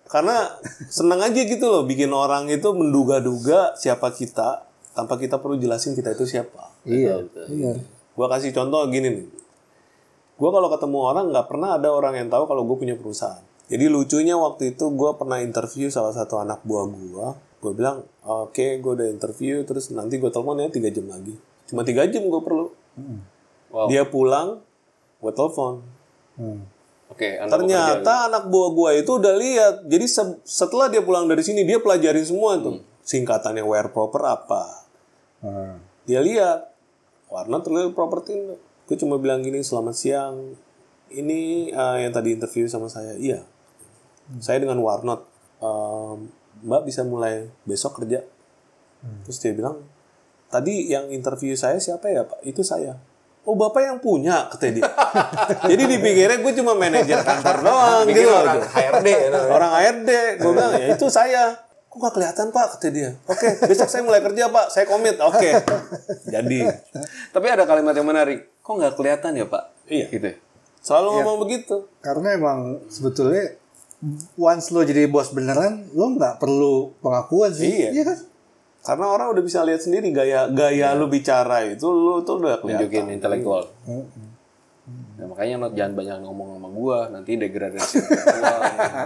Karena 0.08 0.50
senang 0.88 1.20
aja 1.22 1.38
gitu 1.38 1.66
loh 1.68 1.84
bikin 1.86 2.10
orang 2.10 2.48
itu 2.50 2.72
menduga-duga 2.72 3.76
siapa 3.76 4.10
kita 4.16 4.64
tanpa 4.96 5.20
kita 5.20 5.38
perlu 5.38 5.60
jelasin 5.60 5.94
kita 5.94 6.16
itu 6.16 6.26
siapa. 6.26 6.72
Iya 6.88 7.24
iya 7.50 7.74
Gua 8.20 8.28
kasih 8.28 8.52
contoh 8.52 8.84
gini 8.92 9.08
nih. 9.16 9.28
Gua 10.36 10.52
kalau 10.52 10.68
ketemu 10.68 10.98
orang 11.00 11.26
nggak 11.32 11.48
pernah 11.48 11.80
ada 11.80 11.88
orang 11.88 12.20
yang 12.20 12.28
tahu 12.28 12.52
kalau 12.52 12.68
gue 12.68 12.76
punya 12.76 13.00
perusahaan. 13.00 13.40
Jadi 13.72 13.88
lucunya 13.88 14.36
waktu 14.36 14.76
itu 14.76 14.92
gua 14.92 15.16
pernah 15.16 15.40
interview 15.40 15.88
salah 15.88 16.12
satu 16.12 16.36
anak 16.36 16.60
buah 16.68 16.86
gua. 16.92 17.28
Gue 17.60 17.76
bilang, 17.76 18.08
oke, 18.24 18.80
gue 18.80 18.92
udah 18.96 19.08
interview, 19.12 19.68
terus 19.68 19.92
nanti 19.92 20.16
gue 20.16 20.32
telepon 20.32 20.64
ya 20.64 20.72
tiga 20.72 20.88
jam 20.92 21.12
lagi. 21.12 21.36
Cuma 21.68 21.84
tiga 21.84 22.08
jam 22.08 22.24
gue 22.24 22.42
perlu. 22.44 22.72
Wow. 23.68 23.92
Dia 23.92 24.08
pulang, 24.08 24.64
gue 25.20 25.32
telepon. 25.36 25.84
Hmm. 26.40 26.64
Oke, 27.12 27.36
anak 27.36 27.52
Ternyata 27.52 28.32
anak 28.32 28.44
buah 28.48 28.70
gua 28.72 28.90
itu 28.96 29.12
udah 29.18 29.34
lihat. 29.36 29.76
Jadi 29.90 30.06
se- 30.08 30.40
setelah 30.48 30.88
dia 30.88 31.04
pulang 31.04 31.28
dari 31.28 31.44
sini 31.44 31.68
dia 31.68 31.82
pelajarin 31.82 32.24
semua 32.24 32.56
tuh. 32.62 32.80
Singkatannya 33.04 33.66
where 33.66 33.90
proper 33.92 34.24
apa. 34.24 34.64
Ah. 35.44 35.69
Dia 36.10 36.26
lihat 36.26 36.74
warna 37.30 37.62
terlihat 37.62 37.94
properti. 37.94 38.34
Gue 38.90 38.98
cuma 38.98 39.22
bilang 39.22 39.46
gini 39.46 39.62
selamat 39.62 39.94
siang. 39.94 40.58
Ini 41.14 41.70
eh, 41.70 41.98
yang 42.02 42.14
tadi 42.18 42.34
interview 42.34 42.66
sama 42.66 42.90
saya. 42.90 43.14
Iya. 43.14 43.46
Saya 44.42 44.58
dengan 44.58 44.82
Warnot. 44.82 45.22
Ehm, 45.62 46.34
Mbak 46.66 46.82
bisa 46.90 47.06
mulai 47.06 47.46
besok 47.62 48.02
kerja. 48.02 48.26
Terus 49.00 49.38
dia 49.40 49.54
bilang, 49.56 49.86
tadi 50.52 50.92
yang 50.92 51.08
interview 51.14 51.56
saya 51.56 51.78
siapa 51.80 52.10
ya 52.10 52.26
Pak? 52.26 52.42
Itu 52.44 52.66
saya. 52.66 53.00
Oh 53.48 53.56
bapak 53.56 53.82
yang 53.82 53.98
punya 54.04 54.52
kata 54.52 54.76
dia. 54.76 54.84
Jadi 55.72 55.84
dipikirnya 55.88 56.44
gue 56.44 56.54
cuma 56.60 56.76
manajer 56.76 57.24
kantor 57.24 57.64
doang 57.64 58.06
gitu. 58.12 58.28
orang 58.28 58.60
HRD 58.62 59.08
gitu. 59.08 59.40
Orang 59.48 59.72
HRD, 59.72 60.10
gue 60.42 60.52
bilang 60.52 60.74
ya 60.76 60.86
itu 60.92 61.08
saya. 61.08 61.69
Kok 62.00 62.08
gak 62.08 62.16
kelihatan 62.16 62.48
pak 62.56 62.80
kata 62.80 62.88
dia. 62.96 63.12
Oke 63.28 63.60
besok 63.68 63.92
saya 63.92 64.08
mulai 64.08 64.24
kerja 64.24 64.48
pak, 64.48 64.72
saya 64.72 64.88
komit. 64.88 65.20
Oke. 65.20 65.52
Jadi 66.32 66.64
Tapi 67.36 67.48
ada 67.52 67.68
kalimat 67.68 67.92
yang 67.92 68.08
menarik. 68.08 68.64
Kok 68.64 68.74
nggak 68.80 68.96
kelihatan 68.96 69.36
ya 69.36 69.46
Pak? 69.52 69.64
Iya. 69.92 70.08
Gitu. 70.08 70.28
ya? 70.32 70.36
selalu 70.80 71.08
ngomong 71.20 71.38
begitu. 71.44 71.76
Karena 72.00 72.40
emang 72.40 72.80
sebetulnya 72.88 73.60
once 74.40 74.72
lo 74.72 74.88
jadi 74.88 75.12
bos 75.12 75.36
beneran, 75.36 75.92
lo 75.92 76.16
nggak 76.16 76.40
perlu 76.40 76.96
pengakuan 77.04 77.52
sih. 77.52 77.92
Iya. 77.92 78.08
kan? 78.08 78.20
Karena 78.80 79.12
orang 79.12 79.36
udah 79.36 79.44
bisa 79.44 79.60
lihat 79.68 79.84
sendiri 79.84 80.16
gaya 80.16 80.48
gaya 80.48 80.96
lu 80.96 81.12
bicara 81.12 81.68
itu 81.68 81.84
lu 81.84 82.24
tuh 82.24 82.40
udah 82.40 82.64
kelihatan. 82.64 83.12
Intelektual. 83.12 83.68
Nah, 85.20 85.28
makanya 85.28 85.68
Not 85.68 85.76
jangan 85.76 86.00
banyak 86.00 86.18
ngomong 86.24 86.48
sama 86.56 86.70
gua, 86.72 87.00
nanti 87.12 87.36
degradasi 87.36 88.00
intelektual. 88.00 88.60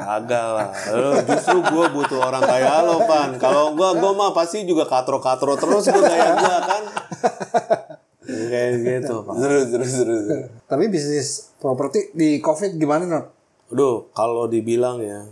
Agak 0.06 0.46
lah. 0.54 0.70
Lu, 0.94 1.10
justru 1.26 1.58
gue 1.58 1.86
butuh 1.90 2.20
orang 2.22 2.46
kayak 2.46 2.86
lo, 2.86 3.02
Pan. 3.10 3.30
Kalau 3.42 3.74
gue, 3.74 3.90
gue 3.98 4.12
mah 4.14 4.30
pasti 4.30 4.62
juga 4.62 4.86
katro-katro 4.86 5.58
terus 5.58 5.90
gue 5.90 6.04
gaya 6.06 6.38
gue 6.38 6.58
kan. 6.70 6.84
Kayak 8.30 8.72
gitu, 8.86 9.26
Pak. 9.26 9.34
terus 9.42 9.66
terus 9.74 9.92
terus. 10.06 10.24
Tapi 10.70 10.86
bisnis 10.86 11.50
properti 11.58 12.14
di 12.14 12.38
COVID 12.38 12.78
gimana, 12.78 13.10
Not? 13.10 13.26
Aduh, 13.74 14.06
kalau 14.14 14.46
dibilang 14.46 15.02
ya, 15.02 15.26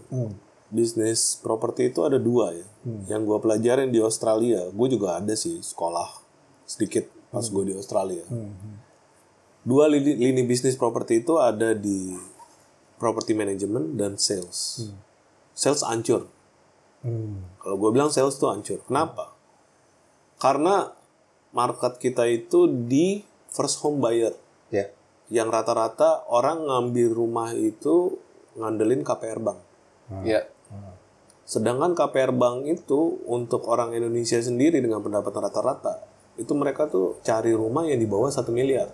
bisnis 0.74 1.38
properti 1.46 1.94
itu 1.94 2.02
ada 2.02 2.18
dua 2.18 2.58
ya. 2.58 2.66
Yang 3.06 3.22
gue 3.30 3.38
pelajarin 3.38 3.94
di 3.94 4.02
Australia, 4.02 4.66
gue 4.74 4.88
juga 4.90 5.22
ada 5.22 5.38
sih 5.38 5.62
sekolah 5.62 6.10
sedikit 6.66 7.06
pas 7.30 7.46
gue 7.46 7.64
di 7.70 7.74
Australia. 7.78 8.26
Dua 9.62 9.86
lini, 9.86 10.18
lini 10.18 10.42
bisnis 10.42 10.74
properti 10.74 11.22
itu 11.22 11.38
ada 11.38 11.78
di 11.78 12.18
property 12.98 13.38
management 13.38 13.94
dan 13.98 14.18
sales. 14.18 14.90
Sales 15.54 15.86
hancur. 15.86 16.26
Kalau 17.62 17.76
gue 17.78 17.90
bilang 17.94 18.10
sales 18.10 18.38
tuh 18.38 18.50
hancur. 18.50 18.82
Kenapa? 18.86 19.34
Karena 20.42 20.90
market 21.54 22.02
kita 22.02 22.26
itu 22.26 22.66
di 22.70 23.22
first 23.52 23.82
home 23.82 24.02
buyer 24.02 24.34
Ya. 24.72 24.88
yang 25.28 25.52
rata-rata 25.52 26.24
orang 26.32 26.64
ngambil 26.64 27.12
rumah 27.12 27.52
itu 27.52 28.18
ngandelin 28.56 29.04
KPR 29.04 29.40
bank. 29.44 29.60
Ya. 30.24 30.48
Sedangkan 31.44 31.92
KPR 31.92 32.32
bank 32.32 32.64
itu 32.66 33.20
untuk 33.28 33.68
orang 33.68 33.92
Indonesia 33.92 34.40
sendiri 34.40 34.80
dengan 34.80 35.04
pendapatan 35.04 35.44
rata-rata 35.44 36.11
itu 36.40 36.54
mereka 36.56 36.88
tuh 36.88 37.20
cari 37.26 37.52
rumah 37.52 37.84
yang 37.84 38.00
di 38.00 38.08
bawah 38.08 38.32
satu 38.32 38.56
miliar. 38.56 38.88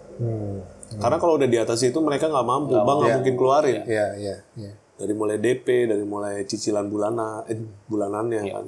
Karena 0.97 1.17
kalau 1.19 1.35
udah 1.35 1.49
di 1.49 1.59
atas 1.59 1.83
itu 1.83 1.99
mereka 1.99 2.31
nggak 2.31 2.47
mampu, 2.47 2.73
bank 2.73 2.97
nggak 3.03 3.15
mungkin 3.21 3.35
keluarin. 3.35 3.81
Iya, 3.83 4.07
iya, 4.17 4.35
iya. 4.55 4.71
Dari 4.97 5.13
mulai 5.13 5.37
DP, 5.37 5.85
dari 5.85 6.01
mulai 6.01 6.41
cicilan 6.47 6.89
bulanan, 6.89 7.45
eh, 7.45 7.59
bulanannya 7.85 8.41
kan. 8.49 8.65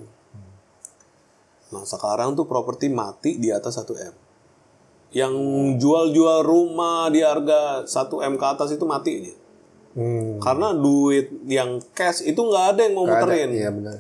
Nah 1.70 1.84
sekarang 1.86 2.34
tuh 2.34 2.46
properti 2.46 2.90
mati 2.90 3.38
di 3.38 3.50
atas 3.50 3.78
1 3.82 3.94
m. 3.98 4.16
Yang 5.10 5.34
jual-jual 5.82 6.46
rumah 6.46 7.10
di 7.10 7.26
harga 7.26 7.86
1 7.86 8.26
m 8.30 8.34
ke 8.38 8.46
atas 8.46 8.70
itu 8.74 8.86
mati. 8.86 9.34
Hmm. 9.98 10.38
Karena 10.38 10.70
duit 10.78 11.34
yang 11.50 11.82
cash 11.98 12.22
itu 12.22 12.38
nggak 12.38 12.66
ada 12.78 12.82
yang 12.86 12.94
mau 12.94 13.06
Nggak 13.10 13.22
muterin. 13.26 13.50
Iya 13.50 13.70
benar. 13.74 13.98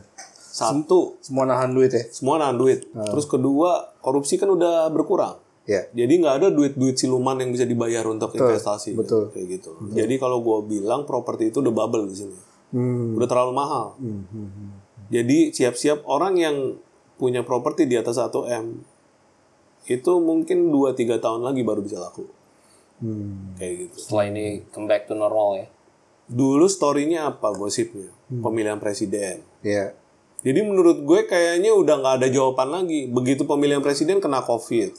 Satu, 0.60 1.00
Semua 1.24 1.48
nahan 1.48 1.72
duit 1.72 1.92
ya. 1.94 2.04
semua 2.12 2.36
nahan 2.36 2.60
duit. 2.60 2.84
Terus 2.92 3.24
kedua, 3.24 3.96
korupsi 4.04 4.36
kan 4.36 4.52
udah 4.52 4.92
berkurang. 4.92 5.40
Iya. 5.70 5.86
Jadi 5.94 6.14
nggak 6.20 6.36
ada 6.42 6.48
duit-duit 6.50 6.98
siluman 6.98 7.38
yang 7.38 7.54
bisa 7.54 7.64
dibayar 7.64 8.02
untuk 8.10 8.34
investasi. 8.34 8.98
betul. 8.98 9.30
Kayak 9.30 9.48
gitu. 9.62 9.70
Jadi 9.94 10.18
kalau 10.18 10.42
gue 10.42 10.58
bilang 10.66 11.06
properti 11.06 11.54
itu 11.54 11.62
udah 11.62 11.70
bubble 11.70 12.10
di 12.10 12.16
sini. 12.18 12.38
Hmm. 12.74 13.14
Udah 13.14 13.30
terlalu 13.30 13.54
mahal. 13.54 13.94
Jadi 15.10 15.54
siap-siap 15.54 16.06
orang 16.06 16.38
yang 16.38 16.56
punya 17.22 17.46
properti 17.46 17.86
di 17.86 17.98
atas 17.98 18.18
1 18.18 18.34
M 18.50 18.82
itu 19.90 20.12
mungkin 20.22 20.70
2-3 20.70 21.18
tahun 21.18 21.42
lagi 21.42 21.62
baru 21.66 21.82
bisa 21.82 21.98
laku. 22.02 22.26
Hmm. 23.02 23.54
Kayak 23.58 23.90
gitu. 23.90 23.96
Setelah 24.06 24.26
ini 24.30 24.46
come 24.70 24.86
back 24.90 25.06
to 25.06 25.14
normal 25.14 25.58
ya. 25.58 25.68
Dulu 26.30 26.66
story-nya 26.70 27.30
apa 27.30 27.54
gosipnya? 27.54 28.10
Pemilihan 28.30 28.78
presiden. 28.78 29.42
Iya. 29.66 29.98
Jadi 30.40 30.60
menurut 30.64 31.04
gue 31.04 31.28
kayaknya 31.28 31.76
udah 31.76 32.00
nggak 32.00 32.16
ada 32.24 32.28
jawaban 32.32 32.72
lagi. 32.72 33.12
Begitu 33.12 33.44
pemilihan 33.44 33.84
presiden 33.84 34.24
kena 34.24 34.40
COVID. 34.44 34.92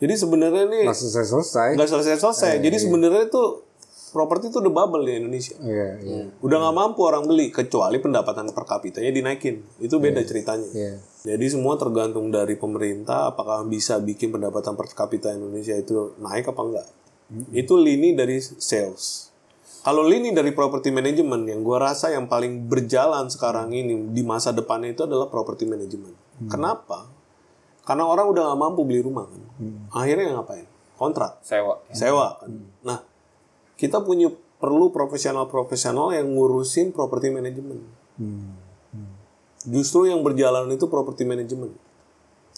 Jadi 0.00 0.14
sebenarnya 0.16 0.64
nih 0.68 0.84
Masih 0.88 1.08
selesai. 1.12 1.76
nggak 1.76 1.88
selesai-selesai. 1.88 2.60
Jadi 2.60 2.76
sebenarnya 2.80 3.28
tuh 3.28 3.62
properti 4.14 4.48
itu 4.48 4.62
udah 4.62 4.72
bubble 4.72 5.02
di 5.02 5.18
Indonesia. 5.18 5.58
Iya, 5.58 5.88
iya. 6.00 6.22
Udah 6.38 6.56
nggak 6.62 6.76
mampu 6.76 7.02
orang 7.02 7.26
beli 7.26 7.50
kecuali 7.50 7.98
pendapatan 7.98 8.46
per 8.54 8.64
kapitanya 8.64 9.10
dinaikin. 9.10 9.60
Itu 9.82 9.98
beda 9.98 10.22
ceritanya. 10.22 10.70
Iya. 10.70 10.94
Jadi 11.24 11.46
semua 11.50 11.74
tergantung 11.74 12.30
dari 12.30 12.54
pemerintah 12.54 13.34
apakah 13.34 13.66
bisa 13.66 13.98
bikin 13.98 14.30
pendapatan 14.30 14.78
per 14.78 14.86
kapita 14.94 15.34
Indonesia 15.34 15.74
itu 15.74 16.14
naik 16.22 16.46
apa 16.52 16.62
enggak. 16.62 16.86
Itu 17.50 17.74
lini 17.80 18.14
dari 18.14 18.38
sales. 18.40 19.33
Kalau 19.84 20.00
lini 20.00 20.32
dari 20.32 20.56
property 20.56 20.88
management 20.88 21.44
yang 21.44 21.60
gua 21.60 21.92
rasa 21.92 22.08
yang 22.08 22.24
paling 22.24 22.64
berjalan 22.72 23.28
sekarang 23.28 23.68
ini 23.68 24.08
di 24.16 24.24
masa 24.24 24.48
depannya 24.48 24.96
itu 24.96 25.04
adalah 25.04 25.28
property 25.28 25.68
management. 25.68 26.16
Kenapa? 26.48 27.04
Karena 27.84 28.08
orang 28.08 28.32
udah 28.32 28.42
nggak 28.48 28.60
mampu 28.64 28.80
beli 28.88 29.04
rumah 29.04 29.28
kan. 29.28 29.42
Akhirnya 29.92 30.40
ngapain? 30.40 30.64
Kontrak 30.96 31.44
Sewa. 31.44 31.84
sewa 31.92 32.40
kan. 32.40 32.48
Nah, 32.80 33.04
kita 33.76 34.00
punya 34.00 34.32
perlu 34.56 34.88
profesional-profesional 34.88 36.16
yang 36.16 36.32
ngurusin 36.32 36.96
property 36.96 37.28
management. 37.28 37.84
Justru 39.68 40.08
yang 40.08 40.24
berjalan 40.24 40.72
itu 40.72 40.88
property 40.88 41.28
management. 41.28 41.76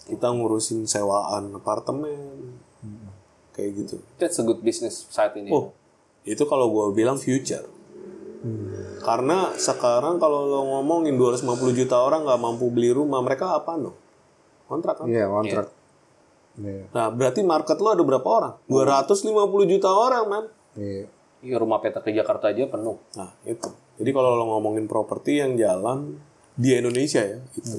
Kita 0.06 0.30
ngurusin 0.30 0.86
sewaan 0.86 1.50
apartemen, 1.58 2.54
kayak 3.50 3.70
gitu. 3.82 3.98
That's 4.22 4.38
a 4.38 4.46
good 4.46 4.62
business 4.62 5.10
saat 5.10 5.34
ini. 5.34 5.50
Oh, 5.50 5.74
itu 6.26 6.42
kalau 6.44 6.68
gue 6.68 6.98
bilang 6.98 7.16
future. 7.16 7.64
Karena 9.02 9.54
sekarang 9.54 10.18
kalau 10.18 10.46
lo 10.46 10.60
ngomongin 10.66 11.14
250 11.14 11.78
juta 11.78 12.02
orang 12.02 12.26
nggak 12.26 12.40
mampu 12.42 12.66
beli 12.74 12.90
rumah, 12.90 13.22
mereka 13.22 13.54
apa 13.54 13.78
no? 13.78 13.94
Kontrak 14.66 15.02
kan? 15.02 15.06
Iya, 15.06 15.30
kontrak. 15.30 15.70
Iya. 16.58 16.90
Nah, 16.90 17.06
berarti 17.14 17.46
market 17.46 17.78
lo 17.78 17.94
ada 17.94 18.02
berapa 18.02 18.26
orang? 18.26 18.54
250 18.66 19.70
juta 19.70 19.90
orang, 19.94 20.24
man. 20.26 20.44
Iya. 20.74 21.06
Iya 21.46 21.56
rumah 21.62 21.78
peta 21.78 22.02
ke 22.02 22.10
Jakarta 22.10 22.50
aja 22.50 22.66
penuh. 22.66 22.98
Nah, 23.14 23.30
itu. 23.46 23.70
Jadi 23.96 24.10
kalau 24.10 24.34
lo 24.34 24.44
ngomongin 24.56 24.90
properti 24.90 25.38
yang 25.38 25.54
jalan 25.54 26.18
di 26.58 26.74
Indonesia 26.74 27.22
ya, 27.22 27.38
itu. 27.54 27.78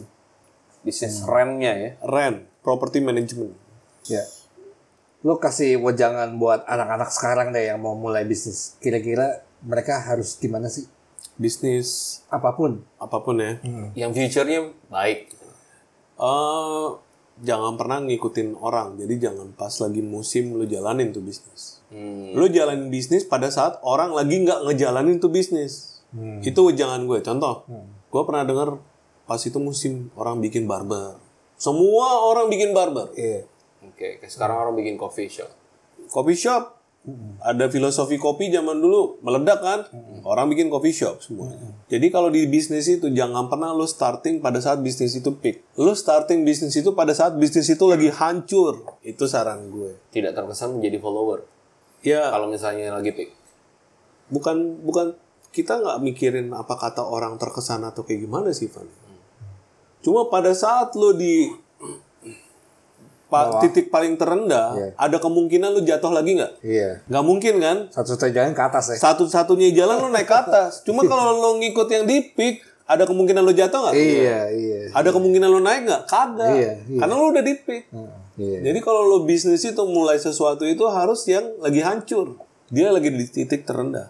Bisnis 0.85 1.25
rentnya 1.27 1.73
ya. 1.75 1.91
Rent, 2.07 2.47
property 2.63 3.03
management. 3.03 3.51
Iya. 4.07 4.23
Lo 5.27 5.43
kasih 5.43 5.75
wejangan 5.83 6.39
buat 6.39 6.63
anak-anak 6.63 7.11
sekarang 7.11 7.51
deh 7.51 7.67
yang 7.67 7.83
mau 7.83 7.99
mulai 7.99 8.23
bisnis. 8.23 8.79
Kira-kira 8.79 9.43
mereka 9.59 9.99
harus 9.99 10.39
gimana 10.39 10.71
sih? 10.71 10.87
Bisnis 11.35 12.23
Apa 12.31 12.55
pun. 12.55 12.87
apa 12.95 13.19
pun 13.19 13.35
ya. 13.35 13.59
Yang 13.91 14.11
future-nya 14.15 14.71
baik. 14.87 15.35
Eh, 16.15 16.87
jangan 17.43 17.75
pernah 17.75 17.99
ngikutin 18.07 18.55
orang. 18.55 18.95
Jadi 18.95 19.19
jangan 19.19 19.51
pas 19.51 19.75
lagi 19.83 19.99
musim 19.99 20.55
lo 20.55 20.63
jalanin 20.63 21.11
tuh 21.11 21.19
bisnis. 21.19 21.83
Hmm. 21.91 22.31
Lo 22.31 22.47
jalanin 22.47 22.87
bisnis 22.87 23.27
pada 23.27 23.51
saat 23.51 23.83
orang 23.83 24.15
lagi 24.15 24.47
nggak 24.47 24.63
ngejalanin 24.63 25.19
tuh 25.19 25.27
bisnis. 25.27 25.99
Itu 26.39 26.71
wejangan 26.71 27.03
gue. 27.03 27.19
Contoh, 27.19 27.67
gue 28.07 28.21
pernah 28.23 28.47
dengar 28.47 28.79
pas 29.27 29.43
itu 29.43 29.59
musim 29.59 30.07
orang 30.15 30.39
bikin 30.39 30.71
barber. 30.71 31.19
Semua 31.59 32.31
orang 32.31 32.47
bikin 32.47 32.71
barber. 32.71 33.11
Iya. 33.19 33.56
Oke, 33.97 34.21
kayak 34.21 34.29
sekarang 34.29 34.61
orang 34.61 34.77
bikin 34.77 34.93
coffee 34.93 35.25
shop. 35.25 35.49
Coffee 36.13 36.37
shop. 36.37 36.77
Ada 37.41 37.71
filosofi 37.71 38.21
kopi 38.21 38.53
zaman 38.53 38.77
dulu 38.77 39.17
meledak 39.25 39.63
kan. 39.63 39.79
Orang 40.21 40.53
bikin 40.53 40.69
coffee 40.69 40.93
shop 40.93 41.23
semuanya. 41.23 41.73
Jadi 41.89 42.13
kalau 42.13 42.29
di 42.29 42.45
bisnis 42.45 42.85
itu 42.85 43.09
jangan 43.09 43.49
pernah 43.49 43.73
lo 43.73 43.89
starting 43.89 44.37
pada 44.37 44.61
saat 44.61 44.85
bisnis 44.85 45.17
itu 45.17 45.33
peak. 45.39 45.65
Lo 45.81 45.97
starting 45.97 46.45
bisnis 46.45 46.77
itu 46.77 46.93
pada 46.93 47.17
saat 47.17 47.33
bisnis 47.39 47.65
itu 47.73 47.81
lagi 47.89 48.13
hancur. 48.13 48.85
Itu 49.01 49.25
saran 49.25 49.71
gue. 49.73 49.97
Tidak 50.13 50.35
terkesan 50.35 50.77
menjadi 50.77 51.01
follower. 51.01 51.41
Ya 52.05 52.29
Kalau 52.29 52.51
misalnya 52.53 52.93
lagi 52.93 53.09
peak. 53.15 53.33
bukan 54.29 54.83
bukan 54.85 55.15
kita 55.49 55.79
nggak 55.81 55.97
mikirin 56.03 56.53
apa 56.53 56.77
kata 56.77 57.01
orang 57.01 57.39
terkesan 57.41 57.81
atau 57.81 58.05
kayak 58.05 58.29
gimana 58.29 58.53
sih 58.53 58.69
Van. 58.69 58.85
Cuma 60.05 60.29
pada 60.29 60.53
saat 60.53 60.93
lo 60.93 61.15
di 61.15 61.49
pa- 63.27 63.59
titik 63.59 63.87
paling 63.87 64.15
terendah, 64.15 64.95
ada 64.95 65.17
kemungkinan 65.17 65.69
lo 65.69 65.81
jatuh 65.81 66.09
lagi 66.09 66.39
nggak? 66.39 66.63
Iya. 66.63 67.03
Nggak 67.05 67.23
mungkin 67.23 67.53
kan? 67.59 67.77
Satu-satunya 67.91 68.33
jalan 68.33 68.51
ke 68.51 68.63
atas 68.63 68.85
ya. 68.91 68.97
Satu-satunya 68.97 69.69
jalan 69.73 69.95
lo 69.99 70.07
naik 70.07 70.25
ke 70.25 70.35
atas. 70.35 70.71
Cuma 70.87 71.03
kalau 71.03 71.35
lo 71.35 71.59
ngikut 71.59 71.87
yang 71.87 72.07
di 72.07 72.23
peak, 72.31 72.63
ada 72.87 73.03
kemungkinan 73.03 73.43
lo 73.43 73.51
jatuh 73.51 73.79
nggak? 73.83 73.95
Iya, 73.95 74.39
iya. 74.49 74.79
Ada 74.95 75.09
kemungkinan 75.11 75.47
lo 75.47 75.59
naik 75.59 75.81
nggak? 75.85 76.03
Kagak. 76.07 76.55
Iya, 76.55 76.71
iya. 76.87 76.99
Karena 77.03 77.13
lo 77.13 77.25
udah 77.27 77.43
di 77.43 77.53
peak. 77.59 77.83
Iya. 78.37 78.59
Jadi 78.63 78.79
kalau 78.79 79.03
lo 79.03 79.17
bisnis 79.23 79.61
itu 79.61 79.83
mulai 79.83 80.15
sesuatu 80.15 80.63
itu 80.63 80.87
harus 80.87 81.27
yang 81.27 81.43
lagi 81.59 81.83
hancur. 81.83 82.39
Dia 82.71 82.91
lagi 82.91 83.11
di 83.11 83.25
titik 83.27 83.67
terendah. 83.67 84.07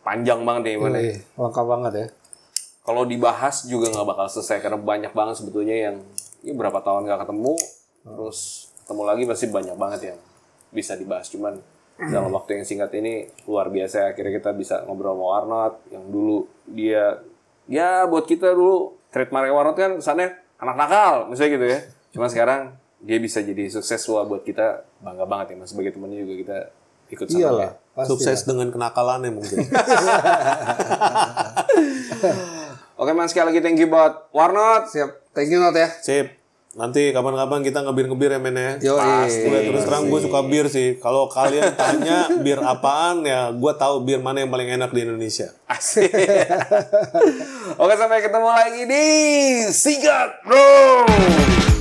Panjang 0.00 0.42
banget 0.42 0.62
nih 0.64 0.76
mana. 0.80 0.98
Iya, 0.98 1.16
lengkap 1.36 1.66
banget 1.66 1.92
ya. 1.94 2.06
Kalau 2.80 3.04
dibahas 3.04 3.68
juga 3.68 3.92
nggak 3.92 4.06
bakal 4.08 4.26
selesai 4.26 4.58
karena 4.58 4.80
banyak 4.80 5.12
banget 5.12 5.38
sebetulnya 5.38 5.76
yang 5.76 5.96
ini 6.40 6.52
berapa 6.56 6.80
tahun 6.80 7.08
nggak 7.08 7.20
ketemu, 7.28 7.54
terus 8.04 8.38
ketemu 8.82 9.02
lagi 9.04 9.22
pasti 9.28 9.46
banyak 9.48 9.76
banget 9.76 10.00
yang 10.14 10.18
bisa 10.72 10.96
dibahas. 10.96 11.28
Cuman 11.28 11.60
dalam 12.08 12.32
waktu 12.36 12.60
yang 12.60 12.64
singkat 12.64 12.90
ini 12.96 13.28
luar 13.44 13.68
biasa 13.68 14.16
akhirnya 14.16 14.40
kita 14.40 14.50
bisa 14.56 14.88
ngobrol 14.88 15.12
sama 15.12 15.24
Warnot 15.36 15.74
yang 15.92 16.04
dulu 16.08 16.48
dia 16.64 17.20
ya 17.68 18.08
buat 18.08 18.24
kita 18.24 18.56
dulu 18.56 18.96
trademark 19.12 19.52
Warnot 19.52 19.76
kan 19.76 19.92
kesannya 20.00 20.32
anak 20.56 20.76
nakal 20.80 21.28
misalnya 21.28 21.50
gitu 21.60 21.66
ya. 21.68 21.78
Cuma 22.16 22.26
sekarang 22.32 22.72
dia 23.00 23.18
bisa 23.20 23.40
jadi 23.40 23.68
sukses 23.68 24.00
wah 24.08 24.24
buat 24.24 24.44
kita 24.44 24.84
bangga 25.00 25.24
banget 25.24 25.46
ya 25.52 25.56
mas 25.60 25.72
sebagai 25.72 25.96
temennya 25.96 26.24
juga 26.24 26.34
kita 26.36 26.56
ikut 27.10 27.26
sama 27.26 27.40
Iyalah, 27.42 27.70
pasti. 27.96 28.08
Sukses 28.12 28.46
dengan 28.46 28.70
kenakalannya 28.70 29.30
mungkin. 29.34 29.56
Oke 33.00 33.16
mas 33.16 33.32
sekali 33.32 33.56
lagi 33.56 33.64
thank 33.64 33.80
you 33.80 33.88
buat 33.88 34.28
Warnot. 34.36 34.92
Siap. 34.92 35.19
Thank 35.30 35.54
you 35.54 35.62
Not 35.62 35.74
ya. 35.78 35.88
Sip. 36.02 36.40
Nanti 36.70 37.10
kapan-kapan 37.10 37.66
kita 37.66 37.82
ngebir-ngebir 37.82 38.30
ya 38.30 38.38
men 38.38 38.54
ya. 38.54 38.72
Yo, 38.78 38.94
Gue 38.94 39.58
terus 39.66 39.82
terang 39.82 40.06
gue 40.06 40.20
suka 40.22 40.38
bir 40.46 40.70
sih. 40.70 41.02
Kalau 41.02 41.26
kalian 41.26 41.74
tanya 41.74 42.30
bir 42.46 42.62
apaan 42.62 43.26
ya 43.26 43.50
gue 43.50 43.72
tahu 43.74 44.06
bir 44.06 44.22
mana 44.22 44.46
yang 44.46 44.54
paling 44.54 44.70
enak 44.78 44.94
di 44.94 45.02
Indonesia. 45.02 45.50
Asik. 45.66 46.14
Oke 47.82 47.94
sampai 47.98 48.22
ketemu 48.22 48.48
lagi 48.54 48.82
di 48.86 49.06
Sigat 49.74 50.46
Bro. 50.46 51.79